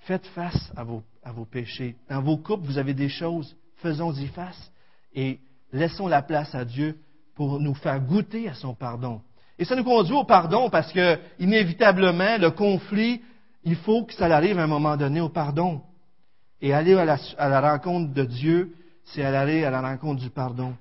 [0.00, 1.96] Faites face à vos, à vos péchés.
[2.08, 4.72] Dans vos couples, vous avez des choses, faisons-y face.
[5.12, 5.40] Et
[5.74, 6.96] laissons la place à Dieu
[7.34, 9.20] pour nous faire goûter à son pardon.
[9.58, 13.22] Et ça nous conduit au pardon parce que, inévitablement, le conflit,
[13.64, 15.82] il faut que ça arrive à un moment donné au pardon.
[16.60, 20.30] Et aller à la, à la rencontre de Dieu, c'est aller à la rencontre du
[20.30, 20.74] pardon.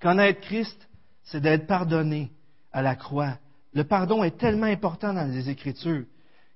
[0.00, 0.88] Connaître Christ,
[1.24, 2.30] c'est d'être pardonné
[2.72, 3.38] à la croix.
[3.72, 6.04] Le pardon est tellement important dans les Écritures.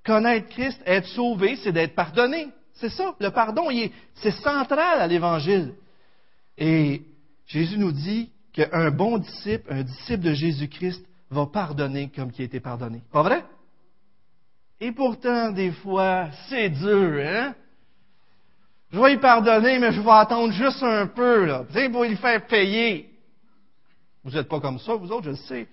[0.05, 2.49] Connaître Christ, être sauvé, c'est d'être pardonné.
[2.75, 3.15] C'est ça.
[3.21, 3.69] Le pardon,
[4.15, 5.75] c'est central à l'Évangile.
[6.61, 7.03] Et
[7.47, 12.45] Jésus nous dit qu'un bon disciple, un disciple de Jésus-Christ, va pardonner comme qui a
[12.45, 13.03] été pardonné.
[13.11, 13.45] Pas vrai?
[14.81, 17.55] Et pourtant, des fois, c'est dur, hein?
[18.93, 21.65] Je vais y pardonner, mais je vais attendre juste un peu, là.
[21.93, 23.09] pour lui faire payer.
[24.25, 25.69] Vous n'êtes pas comme ça, vous autres, je le sais.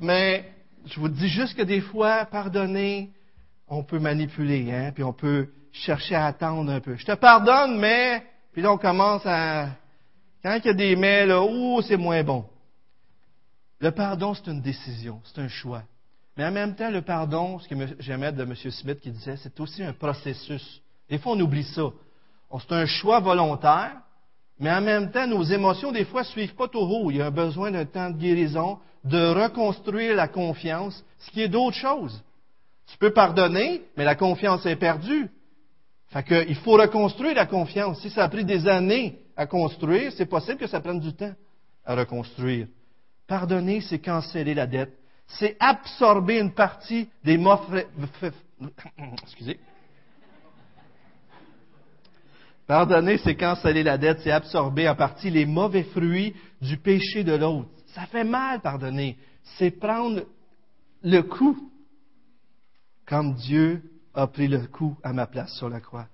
[0.00, 0.50] Mais
[0.86, 3.10] je vous dis juste que des fois, pardonner,
[3.68, 4.92] on peut manipuler, hein?
[4.92, 6.96] Puis on peut chercher à attendre un peu.
[6.96, 8.24] Je te pardonne, mais...
[8.52, 9.68] Puis là, on commence à
[10.44, 12.44] quand il y a des mais, là, ouh, c'est moins bon.
[13.80, 15.82] Le pardon, c'est une décision, c'est un choix.
[16.36, 18.54] Mais en même temps, le pardon, ce que j'aimais de M.
[18.54, 20.82] Smith qui disait, c'est aussi un processus.
[21.08, 21.84] Des fois, on oublie ça.
[22.60, 23.96] C'est un choix volontaire,
[24.60, 27.10] mais en même temps, nos émotions, des fois, ne suivent pas toujours.
[27.10, 31.40] Il y a un besoin d'un temps de guérison, de reconstruire la confiance, ce qui
[31.40, 32.22] est d'autre chose.
[32.86, 35.30] Tu peux pardonner, mais la confiance est perdue.
[36.10, 38.00] Fait que, il faut reconstruire la confiance.
[38.02, 41.34] Si ça a pris des années à construire, c'est possible que ça prenne du temps
[41.84, 42.68] à reconstruire.
[43.26, 44.96] Pardonner, c'est canceller la dette.
[45.26, 47.86] C'est absorber une partie des mauvais...
[49.22, 49.58] Excusez.
[52.66, 57.34] Pardonner, c'est canceller la dette, c'est absorber en partie les mauvais fruits du péché de
[57.34, 57.68] l'autre.
[57.88, 59.18] Ça fait mal, pardonner.
[59.58, 60.22] C'est prendre
[61.02, 61.70] le coup,
[63.06, 63.82] comme Dieu
[64.14, 66.06] a pris le coup à ma place sur la croix.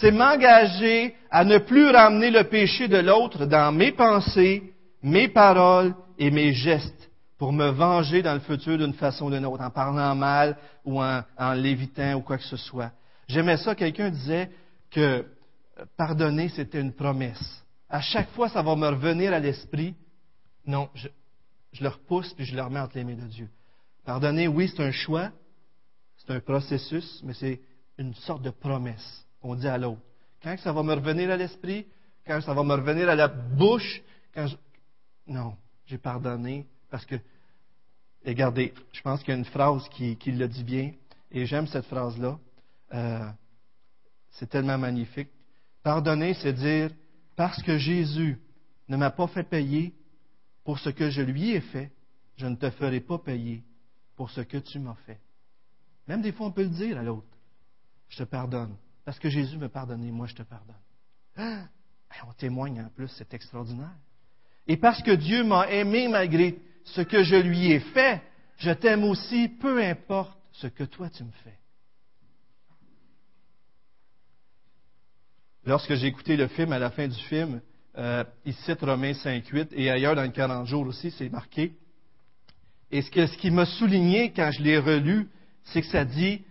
[0.00, 5.94] C'est m'engager à ne plus ramener le péché de l'autre dans mes pensées, mes paroles
[6.18, 9.70] et mes gestes pour me venger dans le futur d'une façon ou d'une autre, en
[9.70, 12.92] parlant mal ou en, lévitant ou quoi que ce soit.
[13.28, 14.50] J'aimais ça, quelqu'un disait
[14.90, 15.26] que
[15.96, 17.64] pardonner, c'était une promesse.
[17.88, 19.94] À chaque fois, ça va me revenir à l'esprit.
[20.66, 21.08] Non, je,
[21.80, 23.48] le repousse puis je le remets entre les mains de Dieu.
[24.04, 25.30] Pardonner, oui, c'est un choix,
[26.16, 27.60] c'est un processus, mais c'est
[27.98, 30.00] une sorte de promesse qu'on dit à l'autre.
[30.42, 31.86] Quand ça va me revenir à l'esprit,
[32.26, 34.56] quand ça va me revenir à la bouche, quand je...
[35.26, 37.16] Non, j'ai pardonné parce que,
[38.24, 40.92] regardez, je pense qu'il y a une phrase qui, le dit bien,
[41.30, 42.38] et j'aime cette phrase-là.
[42.94, 43.30] Euh,
[44.30, 45.28] c'est tellement magnifique.
[45.82, 46.90] Pardonner, c'est dire,
[47.36, 48.40] parce que Jésus
[48.88, 49.92] ne m'a pas fait payer
[50.64, 51.92] pour ce que je lui ai fait,
[52.38, 53.62] je ne te ferai pas payer
[54.16, 55.20] pour ce que tu m'as fait.
[56.08, 57.26] Même des fois, on peut le dire à l'autre.
[58.08, 58.74] Je te pardonne.
[59.04, 60.74] Parce que Jésus m'a pardonné, moi je te pardonne.
[61.36, 61.64] Ah!
[62.28, 63.94] on témoigne en plus, c'est extraordinaire.
[64.66, 68.22] Et parce que Dieu m'a aimé malgré ce que je lui ai fait,
[68.58, 71.58] je t'aime aussi, peu importe ce que toi tu me fais.
[75.66, 77.60] Lorsque j'ai écouté le film, à la fin du film,
[77.96, 81.74] euh, il cite Romains 5.8 et ailleurs dans le 40 jours aussi, c'est marqué.
[82.90, 85.28] Et ce, ce qui m'a souligné quand je l'ai relu,
[85.64, 86.44] c'est que ça dit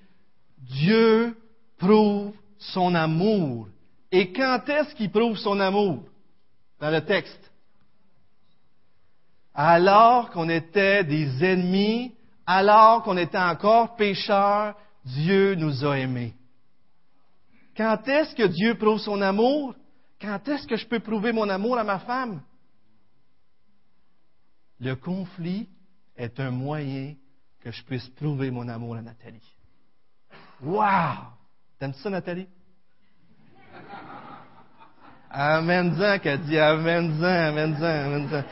[0.58, 1.38] Dieu
[1.78, 2.34] prouve
[2.72, 3.68] son amour.
[4.12, 6.04] Et quand est-ce qu'il prouve son amour?
[6.80, 7.52] Dans le texte.
[9.54, 12.14] Alors qu'on était des ennemis,
[12.46, 16.34] alors qu'on était encore pécheurs, Dieu nous a aimés.
[17.76, 19.76] Quand est-ce que Dieu prouve son amour?
[20.22, 22.42] Quand est-ce que je peux prouver mon amour à ma femme?
[24.80, 25.68] Le conflit
[26.16, 27.16] est un moyen
[27.62, 29.56] que je puisse prouver mon amour à Nathalie.
[30.62, 31.43] Wow!
[31.84, 32.48] T'aimes ça, Nathalie?
[35.30, 38.44] Amen-en, qu'a dit Amen-en, Amen-en, Amen-en.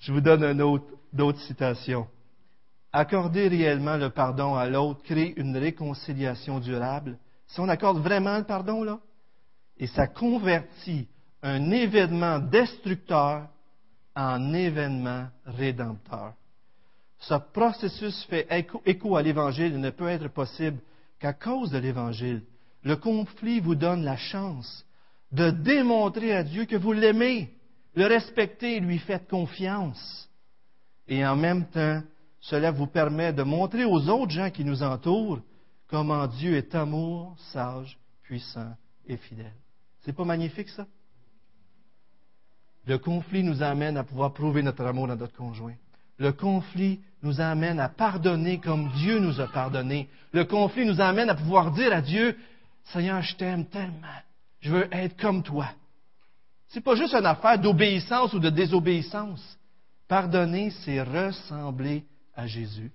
[0.00, 2.08] Je vous donne une autre, d'autres citations.
[2.92, 7.18] Accorder réellement le pardon à l'autre crée une réconciliation durable.
[7.46, 8.98] Si on accorde vraiment le pardon, là,
[9.76, 11.06] et ça convertit
[11.40, 13.46] un événement destructeur
[14.16, 16.34] en événement rédempteur.
[17.22, 18.48] Ce processus fait
[18.84, 20.78] écho, à l'Évangile et ne peut être possible
[21.20, 22.42] qu'à cause de l'Évangile.
[22.82, 24.84] Le conflit vous donne la chance
[25.30, 27.52] de démontrer à Dieu que vous l'aimez,
[27.94, 30.28] le respectez et lui faites confiance.
[31.06, 32.02] Et en même temps,
[32.40, 35.40] cela vous permet de montrer aux autres gens qui nous entourent
[35.86, 38.74] comment Dieu est amour, sage, puissant
[39.06, 39.54] et fidèle.
[40.00, 40.88] C'est pas magnifique ça?
[42.84, 45.76] Le conflit nous amène à pouvoir prouver notre amour à notre conjoint.
[46.18, 50.08] Le conflit nous amène à pardonner comme Dieu nous a pardonné.
[50.32, 52.36] Le conflit nous amène à pouvoir dire à Dieu,
[52.84, 54.20] Seigneur, je t'aime tellement.
[54.60, 55.68] Je veux être comme toi.
[56.68, 59.58] Ce n'est pas juste une affaire d'obéissance ou de désobéissance.
[60.08, 62.04] Pardonner, c'est ressembler
[62.34, 62.90] à Jésus.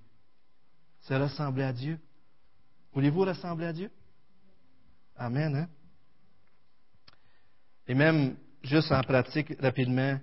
[1.01, 1.99] C'est ressembler à Dieu.
[2.93, 3.91] Voulez-vous ressembler à Dieu?
[5.15, 5.55] Amen.
[5.55, 5.67] Hein?
[7.87, 10.19] Et même, juste en pratique rapidement,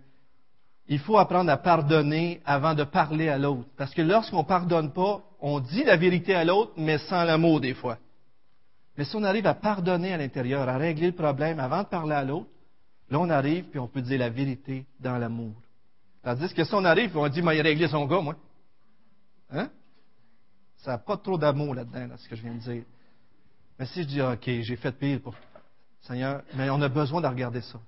[0.88, 3.68] il faut apprendre à pardonner avant de parler à l'autre.
[3.76, 7.60] Parce que lorsqu'on ne pardonne pas, on dit la vérité à l'autre, mais sans l'amour
[7.60, 7.98] des fois.
[8.96, 12.14] Mais si on arrive à pardonner à l'intérieur, à régler le problème avant de parler
[12.14, 12.48] à l'autre,
[13.10, 15.54] là on arrive puis on peut dire la vérité dans l'amour.
[16.22, 18.34] Tandis que si on arrive et on dit, moi, il a réglé son gars, moi.
[19.50, 19.68] Hein?
[20.78, 22.84] Ça n'a pas trop d'amour là-dedans, dans ce que je viens de dire.
[23.78, 25.34] Mais si je dis, OK, j'ai fait pire pour
[26.00, 27.78] Seigneur, mais on a besoin de regarder ça.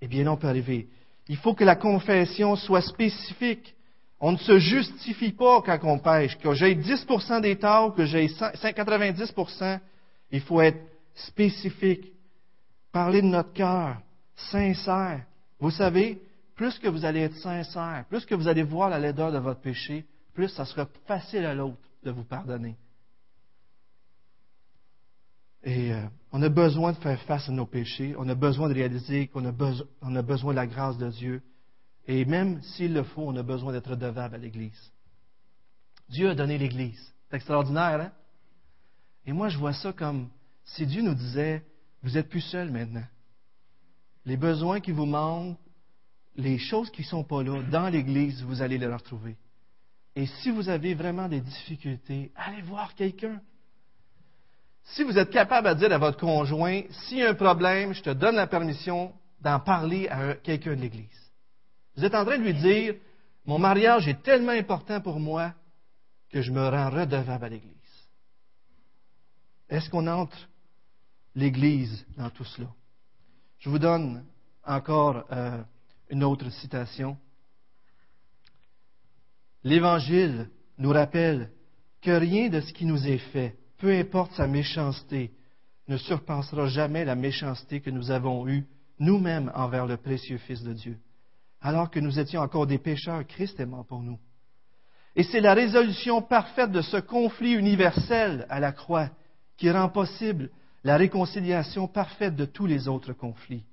[0.00, 0.88] Eh bien, là, on peut arriver.
[1.28, 3.74] Il faut que la confession soit spécifique.
[4.20, 6.38] On ne se justifie pas quand on pêche.
[6.38, 9.80] Que j'ai 10% des torts, que j'ai 90%
[10.32, 10.80] il faut être
[11.14, 12.12] spécifique.
[12.90, 14.00] Parler de notre cœur,
[14.34, 15.24] sincère.
[15.60, 16.20] Vous savez,
[16.56, 19.60] plus que vous allez être sincère, plus que vous allez voir la laideur de votre
[19.60, 20.04] péché,
[20.34, 22.76] plus ça sera facile à l'autre de vous pardonner.
[25.62, 26.02] Et euh,
[26.32, 28.14] on a besoin de faire face à nos péchés.
[28.18, 29.52] On a besoin de réaliser qu'on a,
[30.18, 31.42] a besoin de la grâce de Dieu.
[32.06, 34.92] Et même s'il le faut, on a besoin d'être redevable à l'Église.
[36.08, 37.12] Dieu a donné l'Église.
[37.28, 38.12] C'est extraordinaire, hein?
[39.26, 40.28] Et moi, je vois ça comme
[40.64, 41.64] si Dieu nous disait,
[42.02, 43.04] vous êtes plus seul maintenant.
[44.24, 45.58] Les besoins qui vous manquent,
[46.34, 49.36] les choses qui ne sont pas là, dans l'Église, vous allez les retrouver.
[50.16, 53.40] Et si vous avez vraiment des difficultés, allez voir quelqu'un.
[54.84, 58.02] Si vous êtes capable de dire à votre conjoint, s'il y a un problème, je
[58.02, 61.32] te donne la permission d'en parler à quelqu'un de l'Église.
[61.96, 62.94] Vous êtes en train de lui dire,
[63.44, 65.54] mon mariage est tellement important pour moi
[66.30, 67.72] que je me rends redevable à l'Église.
[69.68, 70.36] Est-ce qu'on entre
[71.34, 72.68] l'Église dans tout cela?
[73.58, 74.24] Je vous donne
[74.64, 75.62] encore euh,
[76.10, 77.16] une autre citation.
[79.64, 81.50] L'Évangile nous rappelle
[82.00, 85.32] que rien de ce qui nous est fait, peu importe sa méchanceté,
[85.88, 88.64] ne surpassera jamais la méchanceté que nous avons eue
[89.00, 90.98] nous-mêmes envers le précieux Fils de Dieu.
[91.60, 94.20] Alors que nous étions encore des pécheurs, Christ est mort pour nous.
[95.16, 99.10] Et c'est la résolution parfaite de ce conflit universel à la croix
[99.56, 100.50] qui rend possible
[100.84, 103.64] la réconciliation parfaite de tous les autres conflits.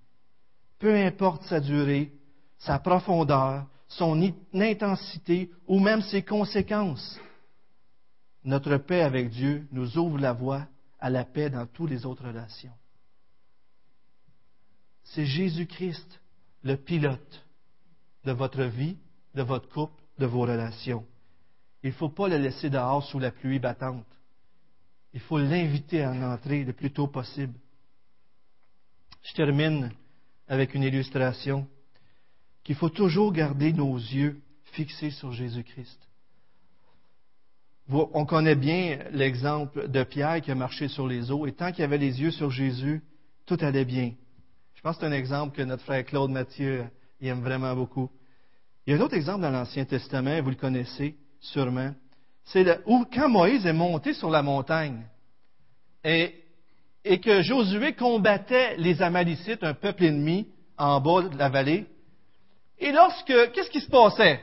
[0.80, 2.12] Peu importe sa durée,
[2.57, 7.20] sa profondeur, son intensité ou même ses conséquences,
[8.43, 10.67] notre paix avec Dieu nous ouvre la voie
[10.99, 12.73] à la paix dans toutes les autres relations.
[15.03, 16.21] C'est Jésus-Christ,
[16.63, 17.45] le pilote
[18.25, 18.97] de votre vie,
[19.35, 21.05] de votre couple, de vos relations.
[21.83, 24.05] Il ne faut pas le laisser dehors sous la pluie battante.
[25.13, 27.57] Il faut l'inviter à en entrer le plus tôt possible.
[29.23, 29.91] Je termine
[30.47, 31.67] avec une illustration
[32.63, 36.09] qu'il faut toujours garder nos yeux fixés sur Jésus-Christ.
[37.91, 41.83] On connaît bien l'exemple de Pierre qui a marché sur les eaux, et tant qu'il
[41.83, 43.01] avait les yeux sur Jésus,
[43.45, 44.11] tout allait bien.
[44.75, 46.85] Je pense que c'est un exemple que notre frère Claude Mathieu
[47.21, 48.09] aime vraiment beaucoup.
[48.85, 51.93] Il y a un autre exemple dans l'Ancien Testament, vous le connaissez sûrement
[52.51, 55.05] c'est où quand Moïse est monté sur la montagne
[56.03, 56.33] et,
[57.05, 61.85] et que Josué combattait les Amalicites, un peuple ennemi, en bas de la vallée,
[62.79, 64.39] et lorsque, qu'est-ce qui se passait?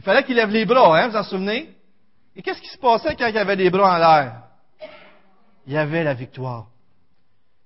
[0.00, 1.76] Il fallait qu'il lève les bras, hein, vous en souvenez?
[2.34, 4.44] Et qu'est-ce qui se passait quand il avait les bras en l'air?
[5.66, 6.68] Il y avait la victoire.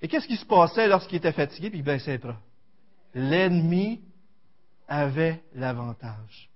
[0.03, 2.41] Et qu'est-ce qui se passait lorsqu'il était fatigué et il baissait les bras?
[3.15, 4.01] L'ennemi
[4.89, 6.51] avait l'avantage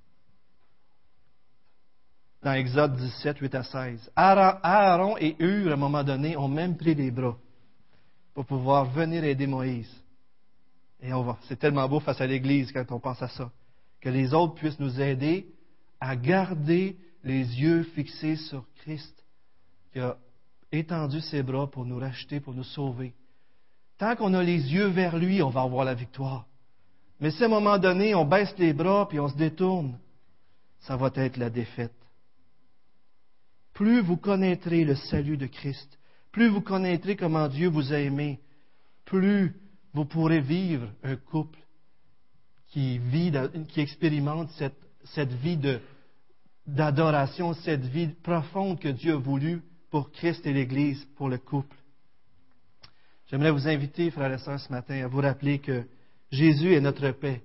[2.43, 4.11] dans Exode 17, 8 à 16.
[4.17, 7.37] Aaron et Hur, à un moment donné, ont même pris les bras
[8.35, 9.95] pour pouvoir venir aider Moïse.
[11.01, 11.37] Et on va.
[11.43, 13.49] C'est tellement beau face à l'Église quand on pense à ça.
[14.01, 15.47] Que les autres puissent nous aider
[16.01, 19.25] à garder les yeux fixés sur Christ,
[19.93, 20.17] qui a
[20.71, 23.15] étendu ses bras pour nous racheter, pour nous sauver.
[23.99, 26.47] Tant qu'on a les yeux vers lui, on va avoir la victoire.
[27.21, 29.99] Mais si à un moment donné, on baisse les bras puis on se détourne,
[30.81, 31.93] ça va être la défaite
[33.79, 36.01] plus vous connaîtrez le salut de Christ,
[36.33, 38.41] plus vous connaîtrez comment Dieu vous a aimé,
[39.05, 39.55] plus
[39.95, 41.61] vous pourrez vivre un couple
[42.67, 43.33] qui vit,
[43.69, 45.59] qui expérimente cette, cette vie
[46.67, 51.77] d'adoration, cette vie profonde que Dieu a voulu pour Christ et l'Église, pour le couple.
[53.27, 55.85] J'aimerais vous inviter, frères et sœurs, ce matin, à vous rappeler que
[56.31, 57.43] Jésus est notre paix.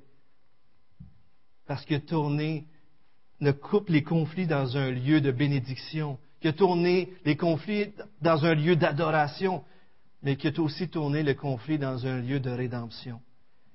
[1.66, 2.66] Parce qu'il a tourné
[3.44, 8.46] ne coupe les conflits dans un lieu de bénédiction, qui a tourné les conflits dans
[8.46, 9.64] un lieu d'adoration,
[10.22, 13.22] mais qui a aussi tourné le conflit dans un lieu de rédemption.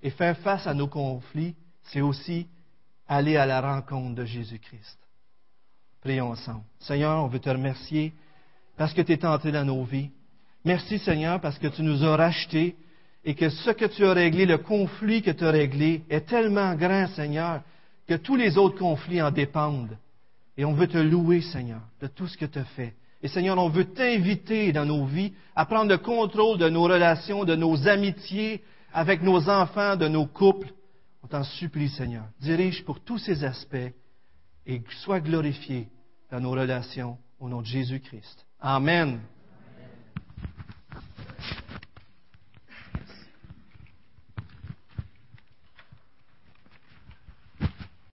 [0.03, 2.47] Et faire face à nos conflits, c'est aussi
[3.09, 4.99] aller à la rencontre de Jésus-Christ.
[6.01, 6.63] Prions ensemble.
[6.79, 8.13] Seigneur, on veut te remercier
[8.77, 10.11] parce que tu es entré dans nos vies.
[10.65, 12.77] Merci Seigneur parce que tu nous as rachetés
[13.25, 16.75] et que ce que tu as réglé, le conflit que tu as réglé, est tellement
[16.75, 17.63] grand, Seigneur,
[18.07, 19.97] que tous les autres conflits en dépendent.
[20.57, 22.95] Et on veut te louer, Seigneur, de tout ce que tu as fait.
[23.23, 27.45] Et Seigneur, on veut t'inviter dans nos vies à prendre le contrôle de nos relations,
[27.45, 30.73] de nos amitiés avec nos enfants, de nos couples.
[31.23, 32.25] On t'en supplie, Seigneur.
[32.41, 33.93] Dirige pour tous ces aspects
[34.67, 35.89] et sois glorifié
[36.31, 38.47] dans nos relations au nom de Jésus-Christ.
[38.61, 39.21] Amen.